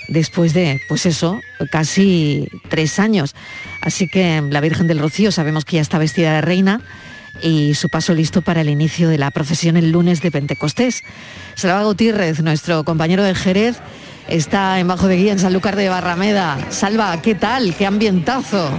[0.07, 1.41] después de, pues eso,
[1.71, 3.35] casi tres años.
[3.81, 6.81] Así que la Virgen del Rocío sabemos que ya está vestida de reina
[7.41, 11.03] y su paso listo para el inicio de la procesión el lunes de Pentecostés.
[11.55, 13.77] Salva Gutiérrez, nuestro compañero de Jerez,
[14.27, 16.57] está en bajo de guía en Sanlúcar de Barrameda.
[16.69, 17.75] Salva, ¿qué tal?
[17.75, 18.69] ¿Qué ambientazo?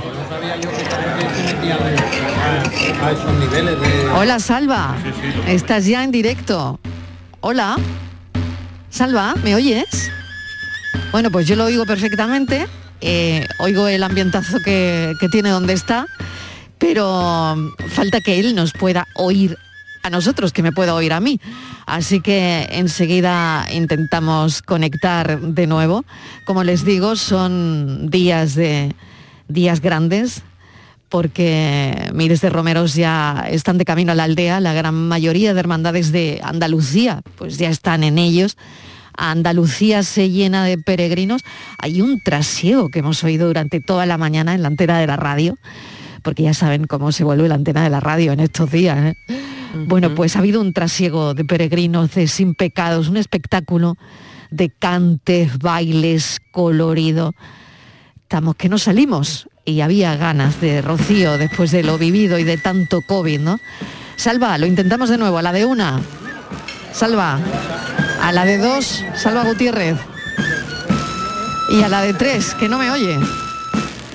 [4.14, 4.96] Hola, Salva.
[5.46, 6.80] Estás ya en directo.
[7.40, 7.76] Hola.
[8.90, 10.10] Salva, ¿me oyes?
[11.12, 12.66] Bueno, pues yo lo oigo perfectamente,
[13.00, 16.06] eh, oigo el ambientazo que, que tiene donde está,
[16.78, 17.56] pero
[17.88, 19.56] falta que él nos pueda oír
[20.02, 21.40] a nosotros, que me pueda oír a mí.
[21.86, 26.04] Así que enseguida intentamos conectar de nuevo.
[26.44, 28.94] Como les digo, son días de
[29.48, 30.42] días grandes
[31.08, 35.60] porque miles de romeros ya están de camino a la aldea, la gran mayoría de
[35.60, 38.58] hermandades de Andalucía pues ya están en ellos
[39.18, 41.42] Andalucía se llena de peregrinos.
[41.78, 45.16] Hay un trasiego que hemos oído durante toda la mañana en la antena de la
[45.16, 45.58] radio,
[46.22, 48.98] porque ya saben cómo se vuelve la antena de la radio en estos días.
[48.98, 49.16] ¿eh?
[49.86, 53.96] Bueno, pues ha habido un trasiego de peregrinos de sin pecados, un espectáculo
[54.50, 57.34] de cantes, bailes, colorido.
[58.22, 62.56] Estamos que no salimos y había ganas de Rocío después de lo vivido y de
[62.56, 63.60] tanto COVID, ¿no?
[64.16, 66.00] Salva, lo intentamos de nuevo, a la de una.
[66.92, 67.38] Salva.
[68.28, 69.96] A la de dos, Salva Gutiérrez.
[71.70, 73.18] Y a la de tres, que no me oye.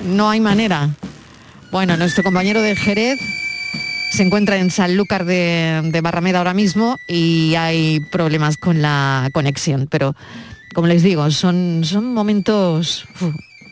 [0.04, 0.90] No hay manera.
[1.72, 3.18] Bueno, nuestro compañero de Jerez
[4.12, 9.88] se encuentra en Sanlúcar de, de Barrameda ahora mismo y hay problemas con la conexión.
[9.90, 10.14] Pero,
[10.76, 13.08] como les digo, son, son momentos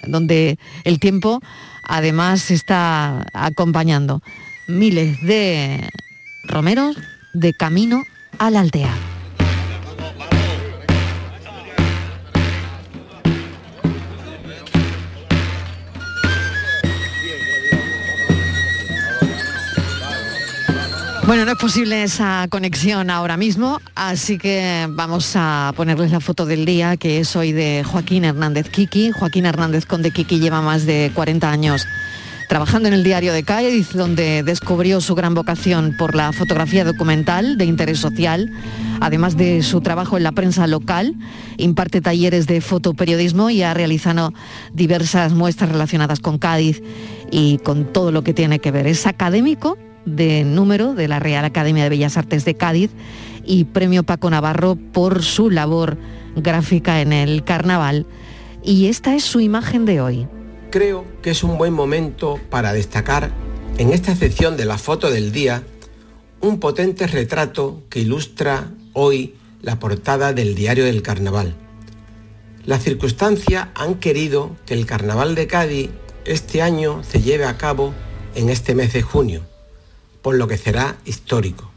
[0.08, 1.40] donde el tiempo
[1.84, 4.22] además está acompañando
[4.66, 5.88] miles de
[6.42, 6.96] romeros
[7.32, 8.02] de camino
[8.40, 8.92] a la aldea.
[21.26, 26.46] Bueno, no es posible esa conexión ahora mismo, así que vamos a ponerles la foto
[26.46, 29.12] del día, que es hoy de Joaquín Hernández Kiki.
[29.12, 31.86] Joaquín Hernández Conde Kiki lleva más de 40 años
[32.48, 37.56] trabajando en el diario de Cádiz, donde descubrió su gran vocación por la fotografía documental
[37.56, 38.50] de interés social,
[39.00, 41.14] además de su trabajo en la prensa local,
[41.56, 44.34] imparte talleres de fotoperiodismo y ha realizado
[44.74, 46.82] diversas muestras relacionadas con Cádiz
[47.30, 48.86] y con todo lo que tiene que ver.
[48.86, 52.90] Es académico de número de la Real Academia de Bellas Artes de Cádiz
[53.44, 55.98] y premio Paco Navarro por su labor
[56.36, 58.06] gráfica en el carnaval.
[58.62, 60.28] Y esta es su imagen de hoy.
[60.70, 63.30] Creo que es un buen momento para destacar
[63.78, 65.62] en esta sección de la foto del día
[66.40, 71.54] un potente retrato que ilustra hoy la portada del diario del carnaval.
[72.64, 75.90] Las circunstancias han querido que el carnaval de Cádiz
[76.24, 77.92] este año se lleve a cabo
[78.34, 79.42] en este mes de junio,
[80.22, 81.70] por lo que será histórico.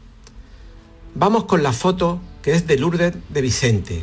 [1.14, 4.02] Vamos con la foto que es de Lourdes de Vicente,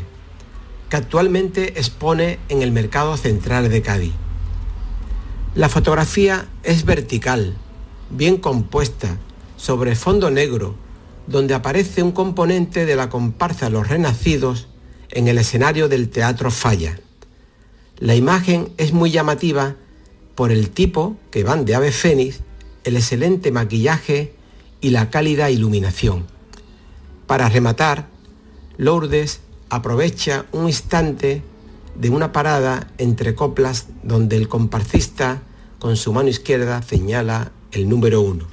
[0.89, 4.13] que actualmente expone en el Mercado Central de Cádiz.
[5.55, 7.55] La fotografía es vertical,
[8.09, 9.17] bien compuesta,
[9.55, 10.75] sobre fondo negro,
[11.27, 14.67] donde aparece un componente de la comparsa Los Renacidos
[15.09, 16.99] en el escenario del Teatro Falla.
[17.99, 19.75] La imagen es muy llamativa
[20.35, 22.41] por el tipo que van de ave fénix,
[22.83, 24.35] el excelente maquillaje
[24.81, 26.25] y la cálida iluminación.
[27.27, 28.07] Para rematar,
[28.77, 31.41] Lourdes aprovecha un instante
[31.95, 35.41] de una parada entre coplas donde el comparsista
[35.79, 38.52] con su mano izquierda señala el número uno.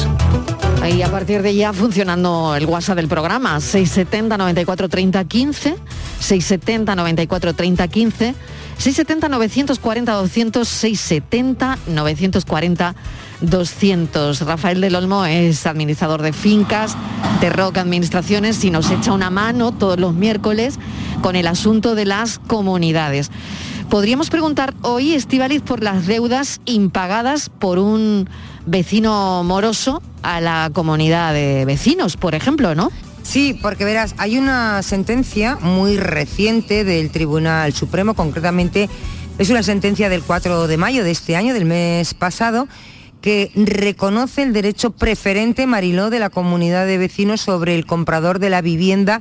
[0.88, 5.76] Y a partir de ya funcionando el WhatsApp del programa, 670 94 30 15,
[6.18, 8.34] 670 94 30 15,
[8.78, 12.94] 670 940 200, 670 940
[13.42, 14.40] 200.
[14.40, 16.96] Rafael del Olmo es administrador de fincas
[17.40, 20.78] de Rock Administraciones y nos echa una mano todos los miércoles
[21.22, 23.30] con el asunto de las comunidades.
[23.90, 28.28] Podríamos preguntar hoy, Estivaliz, por las deudas impagadas por un
[28.66, 32.90] vecino moroso a la comunidad de vecinos, por ejemplo, ¿no?
[33.22, 38.88] Sí, porque verás, hay una sentencia muy reciente del Tribunal Supremo, concretamente
[39.38, 42.68] es una sentencia del 4 de mayo de este año, del mes pasado,
[43.20, 48.50] que reconoce el derecho preferente, Mariló, de la comunidad de vecinos sobre el comprador de
[48.50, 49.20] la vivienda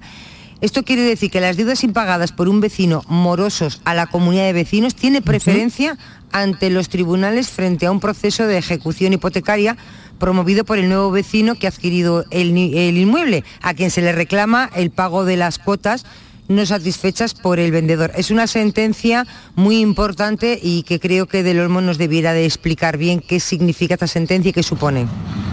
[0.61, 4.51] Esto quiere decir que las deudas impagadas por un vecino morosos a la comunidad de
[4.51, 5.97] vecinos tiene preferencia
[6.33, 9.77] ante los tribunales frente a un proceso de ejecución hipotecaria
[10.19, 14.11] promovido por el nuevo vecino que ha adquirido el, el inmueble, a quien se le
[14.11, 16.05] reclama el pago de las cuotas
[16.49, 18.11] no satisfechas por el vendedor.
[18.15, 19.25] Es una sentencia
[19.55, 23.93] muy importante y que creo que Del Olmo nos debiera de explicar bien qué significa
[23.93, 25.07] esta sentencia y qué supone.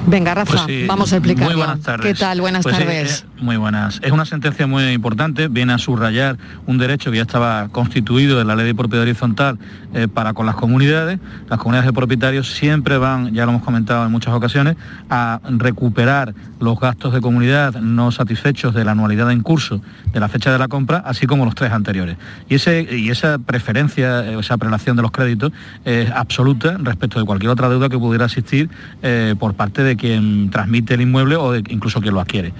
[0.08, 1.56] Venga, Rafa, Pues sí, vamos a explicarlo.
[1.56, 2.06] Muy buenas tardes.
[2.06, 2.40] ¿Qué tal?
[2.40, 3.22] Buenas Pues sí, tardes.
[3.28, 4.00] eh, muy buenas.
[4.02, 8.46] Es una sentencia muy importante, viene a subrayar un derecho que ya estaba constituido en
[8.46, 9.58] la ley de propiedad horizontal
[9.94, 11.18] eh, para con las comunidades.
[11.50, 14.76] Las comunidades de propietarios siempre van, ya lo hemos comentado en muchas ocasiones,
[15.10, 19.82] a recuperar los gastos de comunidad no satisfechos de la anualidad en curso
[20.12, 22.16] de la fecha de la compra, así como los tres anteriores.
[22.48, 25.52] Y, ese, y esa preferencia, esa prelación de los créditos
[25.84, 28.70] es absoluta respecto de cualquier otra deuda que pudiera existir
[29.02, 32.52] eh, por parte de quien transmite el inmueble o incluso quien lo adquiere.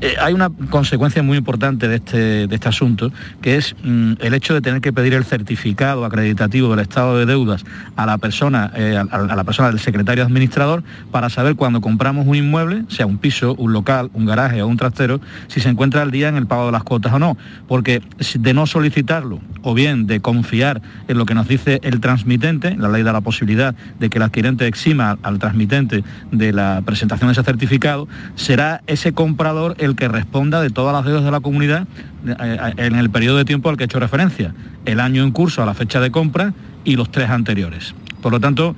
[0.00, 4.34] Eh, hay una consecuencia muy importante de este, de este asunto, que es mm, el
[4.34, 7.64] hecho de tener que pedir el certificado acreditativo del estado de deudas
[7.94, 12.34] a la persona, eh, a la persona del secretario administrador, para saber cuando compramos un
[12.34, 16.10] inmueble, sea un piso, un local, un garaje o un trastero, si se encuentra al
[16.10, 17.36] día en el pago de las cuotas o no.
[17.72, 18.02] Porque
[18.34, 22.90] de no solicitarlo o bien de confiar en lo que nos dice el transmitente, la
[22.90, 27.32] ley da la posibilidad de que el adquirente exima al transmitente de la presentación de
[27.32, 31.86] ese certificado, será ese comprador el que responda de todas las deudas de la comunidad
[32.26, 34.52] eh, eh, en el periodo de tiempo al que he hecho referencia,
[34.84, 36.52] el año en curso a la fecha de compra
[36.84, 37.94] y los tres anteriores.
[38.20, 38.76] Por lo tanto,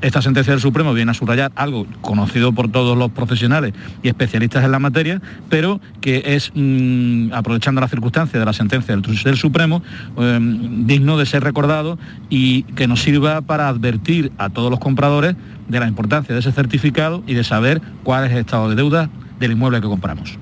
[0.00, 4.64] esta sentencia del Supremo viene a subrayar algo conocido por todos los profesionales y especialistas
[4.64, 9.82] en la materia, pero que es, mm, aprovechando la circunstancia de la sentencia del, Supremo,
[10.18, 15.36] eh, digno de ser recordado y que nos sirva para advertir a todos los compradores
[15.68, 19.08] de la importancia de ese certificado y de saber cuál es el estado de deuda
[19.38, 20.38] del inmueble que compramos.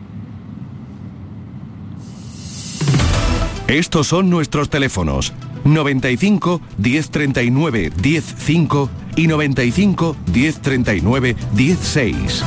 [3.69, 5.35] Estos son nuestros teléfonos
[5.75, 12.45] 95 1039 105 y 95 1039 16.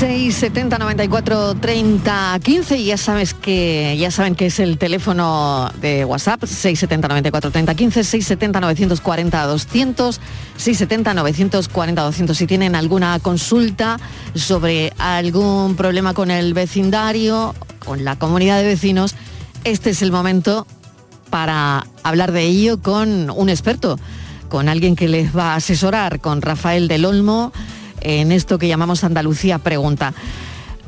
[0.00, 6.06] 670 94 30 15 y ya sabes que ya saben que es el teléfono de
[6.06, 10.20] WhatsApp 670 94 30 15 670 940 200
[10.56, 14.00] 670 940 200 si tienen alguna consulta
[14.34, 19.14] sobre algún problema con el vecindario con la comunidad de vecinos
[19.64, 20.66] este es el momento
[21.30, 23.98] para hablar de ello con un experto
[24.50, 27.52] con alguien que les va a asesorar con Rafael del Olmo
[28.00, 30.12] en esto que llamamos Andalucía Pregunta.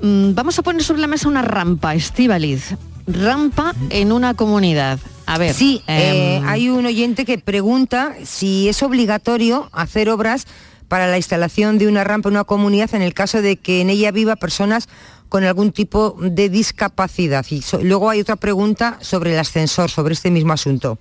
[0.03, 2.75] Mm, Vamos a poner sobre la mesa una rampa, Estíbaliz.
[3.07, 4.99] Rampa en una comunidad.
[5.27, 5.55] A ver.
[5.55, 10.47] Sí, eh, em, hay un oyente que pregunta si es obligatorio hacer obras
[10.89, 13.91] para la instalación de una rampa en una comunidad en el caso de que en
[13.91, 14.89] ella viva personas
[15.33, 17.43] con algún tipo de discapacidad.
[17.51, 20.99] Y luego hay otra pregunta sobre el ascensor, sobre este mismo asunto.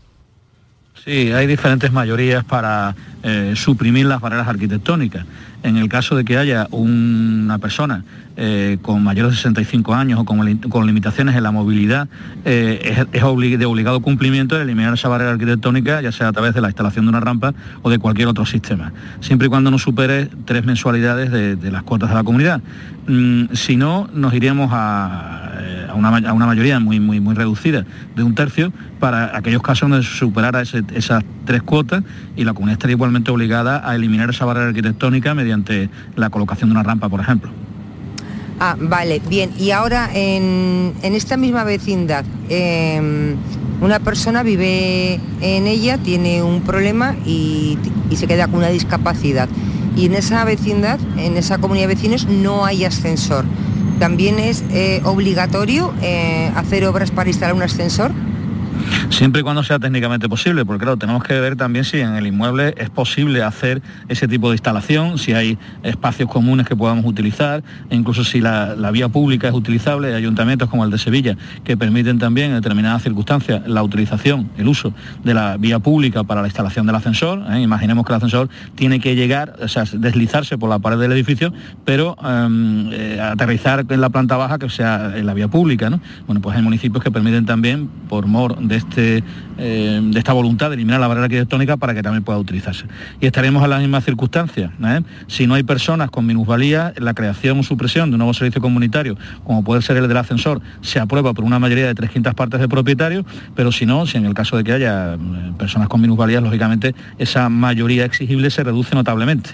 [1.03, 5.25] Sí, hay diferentes mayorías para eh, suprimir las barreras arquitectónicas.
[5.63, 8.03] En el caso de que haya una persona
[8.35, 12.07] eh, con mayores de 65 años o con, li- con limitaciones en la movilidad,
[12.45, 16.31] eh, es, es obli- de obligado cumplimiento el eliminar esa barrera arquitectónica, ya sea a
[16.31, 17.53] través de la instalación de una rampa
[17.83, 22.09] o de cualquier otro sistema, siempre y cuando no supere tres mensualidades de, las cuotas
[22.09, 22.61] de la comunidad.
[23.07, 25.50] Mm, si no, nos iríamos a,
[25.91, 27.85] a una, a una mayoría muy, muy, muy reducida
[28.15, 32.03] de un tercio para aquellos casos donde se superara esas tres cuotas
[32.35, 36.73] y la comunidad estaría igualmente obligada a eliminar esa barrera arquitectónica mediante la colocación de
[36.73, 37.51] una rampa, por ejemplo.
[38.59, 39.51] Ah, vale, bien.
[39.57, 43.35] Y ahora en, en esta misma vecindad, em,
[43.81, 47.77] una persona vive en ella, tiene un problema y
[48.15, 49.49] se queda con una discapacidad.
[49.95, 53.45] Y en esa vecindad, en esa comunidad de vecinos, no hay ascensor.
[54.01, 58.11] ¿También es eh, obligatorio eh, hacer obras para instalar un ascensor?
[59.11, 62.25] Siempre y cuando sea técnicamente posible, porque claro, tenemos que ver también si en el
[62.25, 67.61] inmueble es posible hacer ese tipo de instalación, si hay espacios comunes que podamos utilizar,
[67.89, 71.75] e incluso si la, vía pública es utilizable, hay ayuntamientos como el de Sevilla que
[71.75, 74.93] permiten también en determinadas circunstancias la utilización, el uso
[75.23, 77.43] de la vía pública para la instalación del ascensor.
[77.51, 77.61] ¿eh?
[77.61, 81.53] Imaginemos que el ascensor tiene que llegar, o sea, deslizarse por la pared del edificio,
[81.83, 85.89] pero em, eh, aterrizar en la planta baja que sea en la vía pública.
[85.89, 85.99] ¿no?
[86.27, 90.69] Bueno, pues hay municipios que permiten también, por mor de, este, eh, de esta voluntad
[90.69, 92.85] de eliminar la barrera arquitectónica para que también pueda utilizarse.
[93.19, 94.71] Y estaremos en las mismas circunstancias.
[94.83, 95.01] ¿eh?
[95.27, 99.17] Si no hay personas con minusvalía, la creación o supresión de un nuevo servicio comunitario,
[99.43, 102.59] como puede ser el del ascensor, se aprueba por una mayoría de tres quintas partes
[102.59, 103.25] de propietarios,
[103.55, 105.17] pero si no, si en el caso de que haya eh,
[105.57, 109.51] personas con minusvalías, lógicamente esa mayoría exigible se reduce notablemente.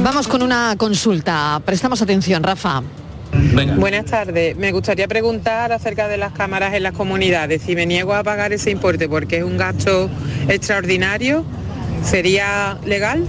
[0.00, 1.60] Vamos con una consulta.
[1.64, 2.82] Prestamos atención, Rafa.
[3.76, 4.56] Buenas tardes.
[4.56, 7.62] Me gustaría preguntar acerca de las cámaras en las comunidades.
[7.62, 10.08] Si me niego a pagar ese importe porque es un gasto
[10.48, 11.44] extraordinario,
[12.02, 13.26] ¿sería legal?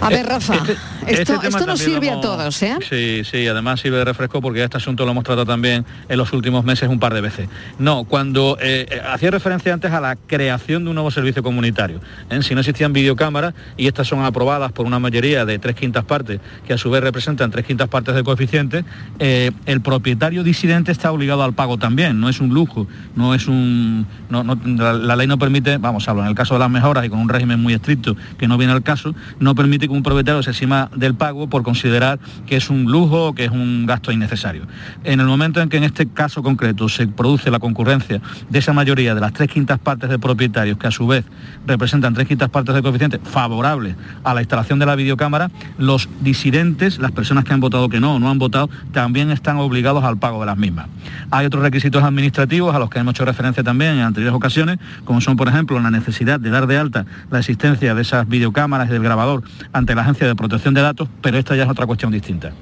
[0.00, 0.76] A ver, Rafa, Este-
[1.10, 2.76] esto, este tema esto nos también sirve a todos, ¿eh?
[2.88, 6.32] Sí, sí, además sirve de refresco porque este asunto lo hemos tratado también en los
[6.32, 7.48] últimos meses un par de veces.
[7.78, 12.00] No, cuando eh, eh, hacía referencia antes a la creación de un nuevo servicio comunitario.
[12.30, 12.42] ¿eh?
[12.42, 16.40] Si no existían videocámaras y estas son aprobadas por una mayoría de tres quintas partes,
[16.66, 18.84] que a su vez representan tres quintas partes del coeficiente,
[19.18, 22.86] eh, el propietario disidente está obligado al pago también, no es un lujo,
[23.16, 24.06] no es un...
[24.28, 27.04] no- no- la, la ley no permite, vamos, hablo en el caso de las mejoras
[27.04, 30.02] y con un régimen muy estricto que no viene al caso, no permite que un
[30.02, 33.86] propietario se exima del pago por considerar que es un lujo o que es un
[33.86, 34.66] gasto innecesario.
[35.04, 38.72] En el momento en que en este caso concreto se produce la concurrencia de esa
[38.72, 41.24] mayoría de las tres quintas partes de propietarios que a su vez
[41.66, 46.98] representan tres quintas partes del coeficiente favorables a la instalación de la videocámara, los disidentes,
[46.98, 50.18] las personas que han votado que no o no han votado, también están obligados al
[50.18, 50.86] pago de las mismas.
[51.30, 55.20] Hay otros requisitos administrativos a los que hemos hecho referencia también en anteriores ocasiones, como
[55.20, 58.92] son, por ejemplo, la necesidad de dar de alta la existencia de esas videocámaras y
[58.92, 59.42] del grabador
[59.72, 60.87] ante la Agencia de Protección de Datos,
[61.22, 62.52] pero esta ya es otra cuestión distinta.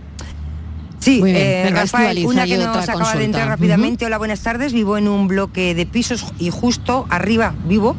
[0.99, 1.45] Sí, Muy bien.
[1.45, 4.07] eh, Rafael, una que nos acaba de entrar rápidamente.
[4.07, 4.73] Hola, buenas tardes.
[4.73, 7.97] Vivo en un bloque de pisos y justo arriba vivo.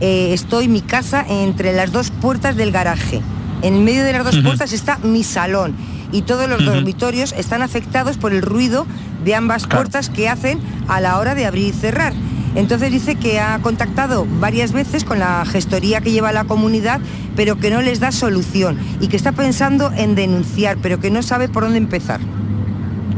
[0.00, 3.20] eh, estoy mi casa entre las dos puertas del garaje.
[3.62, 5.74] En medio de las dos puertas está mi salón
[6.12, 8.86] y todos los dormitorios están afectados por el ruido
[9.24, 12.12] de ambas puertas que hacen a la hora de abrir y cerrar.
[12.56, 17.00] Entonces dice que ha contactado varias veces con la gestoría que lleva la comunidad,
[17.36, 21.22] pero que no les da solución y que está pensando en denunciar, pero que no
[21.22, 22.18] sabe por dónde empezar.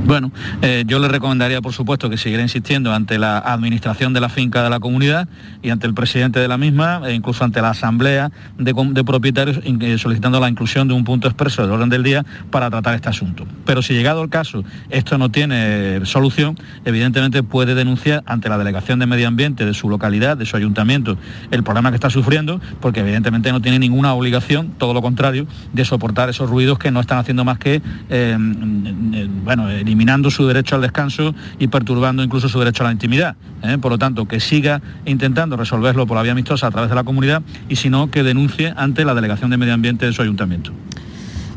[0.04, 0.32] Bueno,
[0.62, 4.62] eh, yo le recomendaría, por supuesto, que siguiera insistiendo ante la administración de la finca
[4.62, 5.28] de la comunidad
[5.62, 9.98] y ante el presidente de la misma, e incluso ante la asamblea de, propietarios, eh,
[9.98, 13.46] solicitando la inclusión de un punto expreso del orden del día para tratar este asunto.
[13.66, 18.56] Pero si llegado el caso esto no tiene eh, solución, evidentemente puede denunciar ante la
[18.56, 21.18] Delegación de Medio Ambiente de su localidad, de su ayuntamiento,
[21.50, 25.84] el problema que está sufriendo, porque evidentemente no tiene ninguna obligación, todo lo contrario, de
[25.84, 29.68] soportar esos ruidos que no están haciendo más que, eh, mm, bueno,
[29.98, 33.34] eliminando su derecho al descanso y perturbando incluso su derecho a la intimidad.
[33.64, 33.78] ¿eh?
[33.78, 37.02] Por lo tanto, que siga intentando resolverlo por la vía amistosa a través de la
[37.02, 40.70] comunidad y si no, que denuncie ante la Delegación de Medio Ambiente de su ayuntamiento.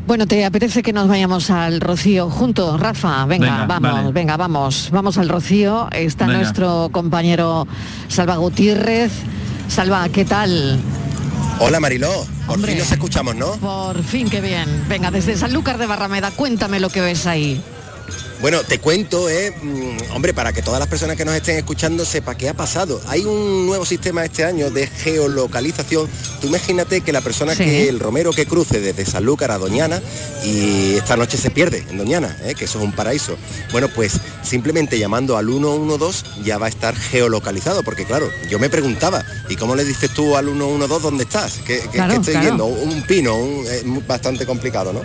[0.08, 3.24] Bueno, ¿te apetece que nos vayamos al Rocío juntos, Rafa?
[3.26, 4.12] Venga, Venga, vamos, vale.
[4.12, 4.88] venga, vamos.
[4.92, 5.88] Vamos al Rocío.
[5.92, 6.40] Está Venga.
[6.40, 7.68] nuestro compañero
[8.08, 9.12] Salva Gutiérrez.
[9.68, 10.80] Salva, ¿qué tal?
[11.60, 12.10] Hola Mariló,
[12.46, 12.72] por Hombre.
[12.72, 13.52] fin nos escuchamos, ¿no?
[13.52, 14.66] Por fin, qué bien.
[14.88, 17.62] Venga, desde Sanlúcar de Barrameda, cuéntame lo que ves ahí.
[18.42, 22.04] Bueno, te cuento, eh, mm, hombre, para que todas las personas que nos estén escuchando
[22.04, 23.00] sepa qué ha pasado.
[23.06, 26.08] Hay un nuevo sistema este año de geolocalización.
[26.40, 27.62] Tú imagínate que la persona Sí.
[27.64, 30.02] que, el romero que cruce desde Sanlúcar a Doñana
[30.44, 33.36] y esta noche se pierde en Doñana, eh, que eso es un paraíso.
[33.70, 38.68] Bueno, pues simplemente llamando al 112 ya va a estar geolocalizado, porque claro, yo me
[38.68, 41.60] preguntaba, ¿y cómo le dices tú al 112 dónde estás?
[41.64, 42.46] ¿Qué, qué- Claro, qué estoy claro.
[42.46, 42.66] viendo?
[42.66, 45.00] Un pino, un- es muy- bastante complicado, ¿no?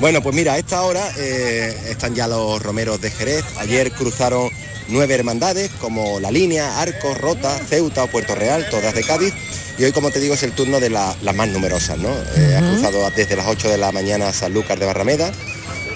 [0.00, 3.44] Bueno, pues mira, a esta hora eh, están ya los romeros de Jerez.
[3.56, 4.50] Ayer cruzaron
[4.88, 9.32] nueve hermandades como La Línea, Arcos, Rota, Ceuta o Puerto Real, todas de Cádiz.
[9.78, 12.10] Y hoy, como te digo, es el turno de la- las más numerosas, ¿no?
[12.10, 15.32] Eh, Ha cruzado desde las 8 de la mañana a Sanlúcar de Barrameda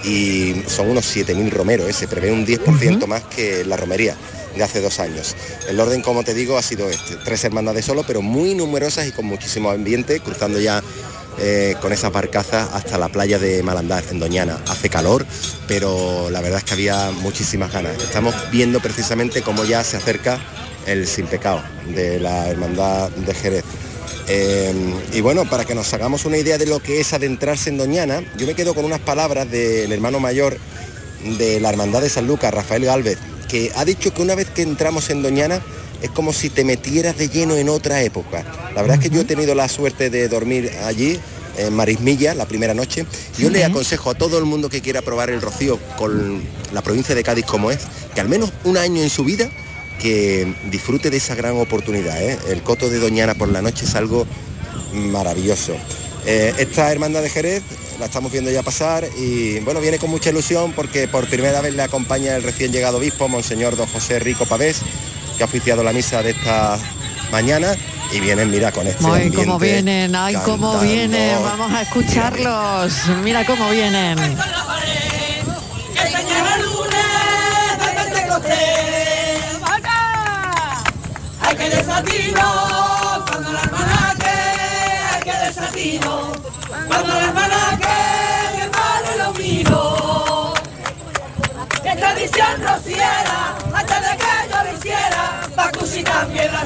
[0.02, 1.92] y son unos 7.000 romeros, ¿eh?
[1.92, 4.16] se prevé un 10% más que la romería
[4.56, 5.36] de hace dos años.
[5.68, 9.12] El orden, como te digo, ha sido este, tres hermandades solo, pero muy numerosas y
[9.12, 10.82] con muchísimo ambiente, cruzando ya
[11.38, 14.58] eh, con esa barcaza hasta la playa de Malandar, en Doñana.
[14.68, 15.26] Hace calor,
[15.66, 17.96] pero la verdad es que había muchísimas ganas.
[18.02, 20.38] Estamos viendo precisamente cómo ya se acerca
[20.86, 21.62] el sin pecado
[21.94, 23.64] de la hermandad de Jerez.
[24.28, 24.72] Eh,
[25.12, 28.22] y bueno, para que nos hagamos una idea de lo que es adentrarse en Doñana,
[28.36, 30.56] yo me quedo con unas palabras del hermano mayor
[31.38, 33.18] de la Hermandad de San Lucas, Rafael Galvez,
[33.48, 35.60] que ha dicho que una vez que entramos en Doñana
[36.02, 38.44] es como si te metieras de lleno en otra época.
[38.74, 41.18] La verdad es que yo he tenido la suerte de dormir allí
[41.56, 43.06] en Marismilla la primera noche.
[43.38, 46.42] Yo le aconsejo a todo el mundo que quiera probar el rocío con
[46.72, 47.80] la provincia de Cádiz como es,
[48.14, 49.50] que al menos un año en su vida
[50.00, 52.20] que disfrute de esa gran oportunidad.
[52.20, 52.38] ¿eh?
[52.48, 54.26] El coto de Doñana por la noche es algo
[54.92, 55.74] maravilloso.
[56.26, 57.62] Eh, esta hermandad de Jerez
[57.98, 61.74] la estamos viendo ya pasar y bueno, viene con mucha ilusión porque por primera vez
[61.74, 64.82] le acompaña el recién llegado obispo, Monseñor Don José Rico Pavés,
[65.42, 66.78] que ha oficiado la misa de esta
[67.32, 67.74] mañana
[68.12, 70.56] y vienen, mira, con este Ay, ambiente, cómo vienen, ay, cantando.
[70.68, 72.92] cómo vienen, vamos a escucharlos,
[73.24, 74.18] mira cómo vienen.
[81.40, 84.30] Hay que desatino cuando la hermanaje,
[85.12, 86.32] hay que desatino
[86.88, 87.86] cuando la hermanaje,
[88.56, 90.54] que paro lo mío.
[91.82, 94.16] Que tradición rociera hasta de
[96.02, 96.58] y también lo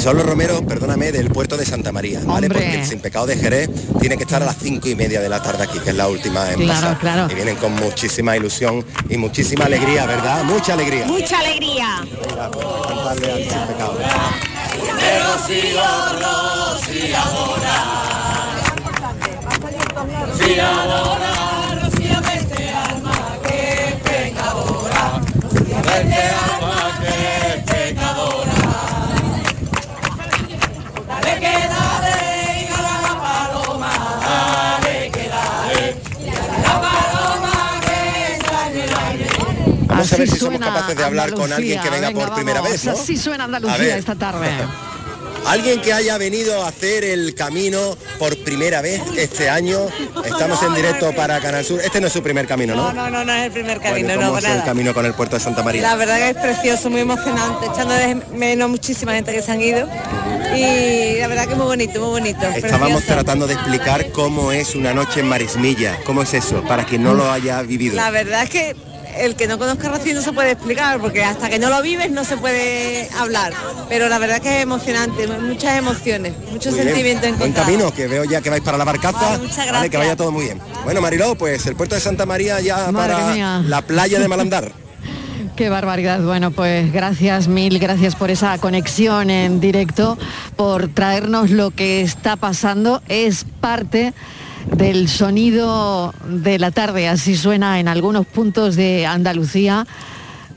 [0.00, 0.26] son los
[0.62, 2.48] perdóname, del puerto de Santa María, ¿vale?
[2.48, 3.70] Porque sin pecado de Jerez
[4.00, 6.08] tiene que estar a las cinco y media de la tarde aquí, que es la
[6.08, 6.98] última en Claro, pasar.
[6.98, 7.28] claro.
[7.30, 10.42] Y vienen con muchísima ilusión y muchísima alegría, ¿verdad?
[10.44, 11.06] Mucha alegría.
[11.06, 12.00] Mucha alegría.
[20.36, 21.53] Pues,
[25.94, 27.14] Rocío vete alma que
[27.48, 28.52] es pecadora.
[31.06, 32.16] Dale que dale
[32.60, 33.92] y gana la paloma.
[34.20, 37.96] Dale que dale y gana la paloma que
[38.34, 39.28] extraña el aire.
[39.86, 42.84] Vamos a ver si somos capaces de hablar con alguien que venga por primera vez,
[42.84, 42.92] ¿no?
[42.92, 44.50] Así suena Andalucía esta tarde.
[45.46, 49.78] Alguien que haya venido a hacer el camino por primera vez este año.
[50.24, 51.80] Estamos en directo para Canal Sur.
[51.80, 52.92] Este no es su primer camino, ¿no?
[52.92, 54.94] No, no, no, no es el primer camino, Bueno, no, ¿Cómo es para el camino
[54.94, 55.82] con el puerto de Santa María?
[55.82, 59.60] La verdad que es precioso, muy emocionante, echando de menos muchísima gente que se han
[59.60, 59.88] ido
[60.56, 62.46] y la verdad que muy bonito, muy bonito.
[62.46, 63.14] Estábamos precioso.
[63.14, 65.98] tratando de explicar cómo es una noche en Marismilla.
[66.04, 66.62] ¿Cómo es eso?
[66.62, 67.96] Para quien no lo haya vivido.
[67.96, 68.76] La verdad es que
[69.18, 72.10] el que no conozca Rocío no se puede explicar porque hasta que no lo vives
[72.10, 73.52] no se puede hablar.
[73.88, 77.66] Pero la verdad que es emocionante, muchas emociones, muchos sentimientos Buen encontrados.
[77.70, 79.18] camino, que veo ya que vais para la barcaza.
[79.18, 80.60] Vale, muchas Vale, que vaya todo muy bien.
[80.84, 83.62] Bueno, Mariló, pues el puerto de Santa María ya Madre para mía.
[83.66, 84.72] la playa de Malandar.
[85.56, 86.20] Qué barbaridad.
[86.20, 90.18] Bueno, pues gracias, mil gracias por esa conexión en directo,
[90.56, 93.02] por traernos lo que está pasando.
[93.08, 94.12] Es parte
[94.70, 99.86] del sonido de la tarde, así suena en algunos puntos de Andalucía.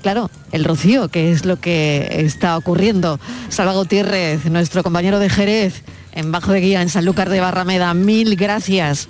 [0.02, 3.20] Claro, el rocío, que es lo que está ocurriendo.
[3.50, 5.84] Salva Gutiérrez, nuestro compañero de Jerez,
[6.14, 9.10] en Bajo de Guía, en Sanlúcar de Barrameda, mil gracias.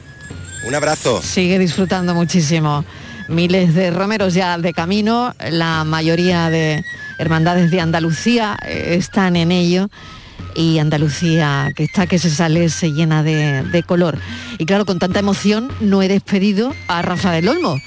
[0.68, 1.22] Un abrazo.
[1.22, 2.84] Sigue disfrutando muchísimo.
[3.30, 6.84] Miles de romeros ya de camino, la mayoría de
[7.20, 9.90] hermandades de Andalucía eh, están en ello
[10.56, 14.18] y Andalucía que está que se sale se llena de, de color.
[14.58, 17.80] Y claro, con tanta emoción no he despedido a Rafa del Olmo,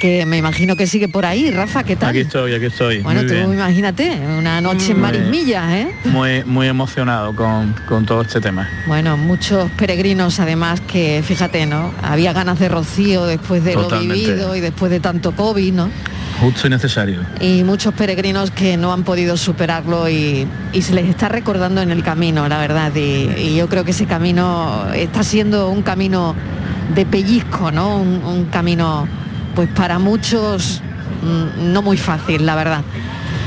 [0.00, 1.50] que me imagino que sigue por ahí.
[1.50, 2.10] Rafa, ¿qué tal?
[2.10, 2.98] Aquí estoy, aquí estoy.
[3.00, 3.52] bueno, muy tú bien.
[3.52, 5.00] imagínate, una noche en Mm.
[5.00, 5.88] Marismilla, ¿eh?
[6.06, 8.68] Muy, muy emocionado con, con todo este tema.
[8.86, 11.92] Bueno, muchos peregrinos además que, fíjate, ¿no?
[12.02, 14.08] Había ganas de rocío después de Totalmente.
[14.08, 15.90] lo vivido y después de tanto COVID, ¿no?
[16.40, 17.20] Justo y necesario.
[17.40, 21.90] Y muchos peregrinos que no han podido superarlo y, y se les está recordando en
[21.90, 22.92] el camino, la verdad.
[22.94, 26.34] Y, y yo creo que ese camino está siendo un camino
[26.94, 27.96] de pellizco, ¿no?
[27.96, 29.08] Un, un camino,
[29.56, 30.80] pues para muchos,
[31.22, 32.82] mm, no muy fácil, la verdad.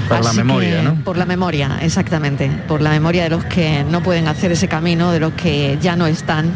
[0.10, 0.96] Por la memoria, que- ¿no?
[1.06, 2.52] Por la memoria, exactamente.
[2.68, 5.96] Por la memoria de los que no pueden hacer ese camino, de los que ya
[5.96, 6.52] no están,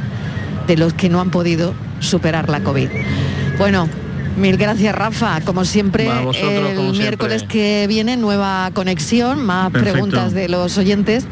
[0.67, 2.89] de los que no han podido superar la COVID.
[3.57, 3.87] Bueno,
[4.37, 5.41] mil gracias Rafa.
[5.41, 6.99] Como siempre, vosotros, el como siempre.
[6.99, 9.93] miércoles que viene nueva conexión, más Perfecto.
[9.93, 11.25] preguntas de los oyentes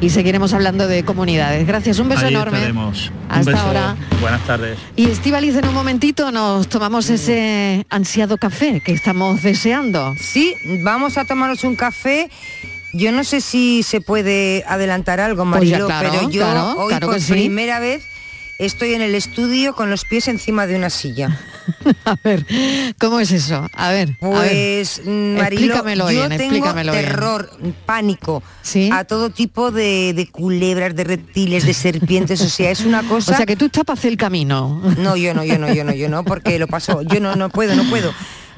[0.00, 1.66] y seguiremos hablando de comunidades.
[1.66, 2.58] Gracias, un beso Ahí enorme.
[2.58, 3.10] estaremos.
[3.10, 3.62] Un Hasta beso.
[3.62, 3.96] ahora.
[4.20, 4.78] Buenas tardes.
[4.94, 10.14] Y Estivaliz, en un momentito nos tomamos ese ansiado café que estamos deseando.
[10.20, 12.30] Sí, vamos a tomarnos un café.
[12.92, 16.88] Yo no sé si se puede adelantar algo, Pues Mariló, claro, pero yo claro, hoy
[16.88, 17.32] claro por que sí.
[17.32, 18.02] primera vez
[18.58, 21.38] estoy en el estudio con los pies encima de una silla.
[22.04, 22.46] a ver,
[22.98, 23.68] ¿cómo es eso?
[23.72, 24.50] A ver, a ver.
[24.50, 27.04] Pues, Mariló, explícamelo yo bien, tengo explícamelo bien.
[27.04, 27.50] terror,
[27.84, 28.42] pánico
[28.92, 33.32] a todo tipo de, de culebras, de reptiles, de serpientes, o sea, es una cosa...
[33.32, 34.80] O sea, que tú estás para hacer el camino.
[34.98, 37.48] No, yo no, yo no, yo no, yo no, porque lo paso, yo no, no
[37.50, 38.12] puedo, no puedo.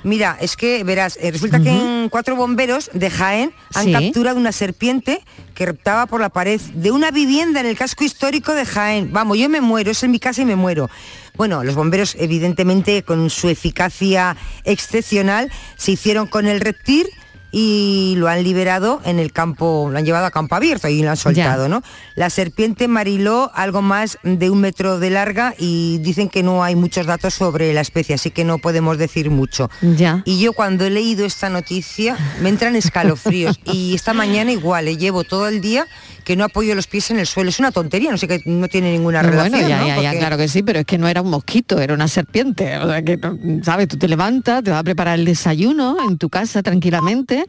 [0.05, 3.93] Mira, es que verás, eh, resulta que en cuatro bomberos de Jaén han Sí.
[3.93, 5.21] capturado una serpiente
[5.55, 9.13] que reptaba por la pared de una vivienda en el casco histórico de Jaén.
[9.13, 10.89] Vamos, yo me muero, es en mi casa y me muero.
[11.37, 17.09] Bueno, los bomberos, evidentemente, con su eficacia excepcional, se hicieron con el reptil
[17.51, 21.11] y lo han liberado en el campo, lo han llevado a campo abierto y lo
[21.11, 21.83] han soltado, ¿no?
[22.15, 26.77] La serpiente mariló algo más de un metro de larga y dicen que no hay
[26.77, 29.71] muchos datos sobre la especie, así que no podemos decir mucho.
[29.81, 30.23] Ya.
[30.25, 34.97] Y yo cuando he leído esta noticia me entran escalofríos y esta mañana igual, le
[34.97, 35.87] llevo todo el día
[36.29, 37.49] que no apoyo los pies en el suelo.
[37.49, 39.51] Es una tontería, no sé que no tiene ninguna relación.
[39.51, 39.87] Bueno, ya, ¿no?
[39.87, 42.77] ya, ya, claro que sí, pero es que no era un mosquito, era una serpiente.
[42.77, 43.19] O sea que,
[43.63, 43.89] ¿sabes?
[43.89, 47.47] Tú te levantas, te vas a preparar el desayuno en tu casa tranquilamente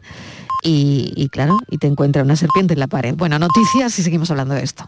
[0.63, 3.15] y, y claro, y te encuentra una serpiente en la pared.
[3.17, 4.77] Bueno, noticias y seguimos hablando de esto.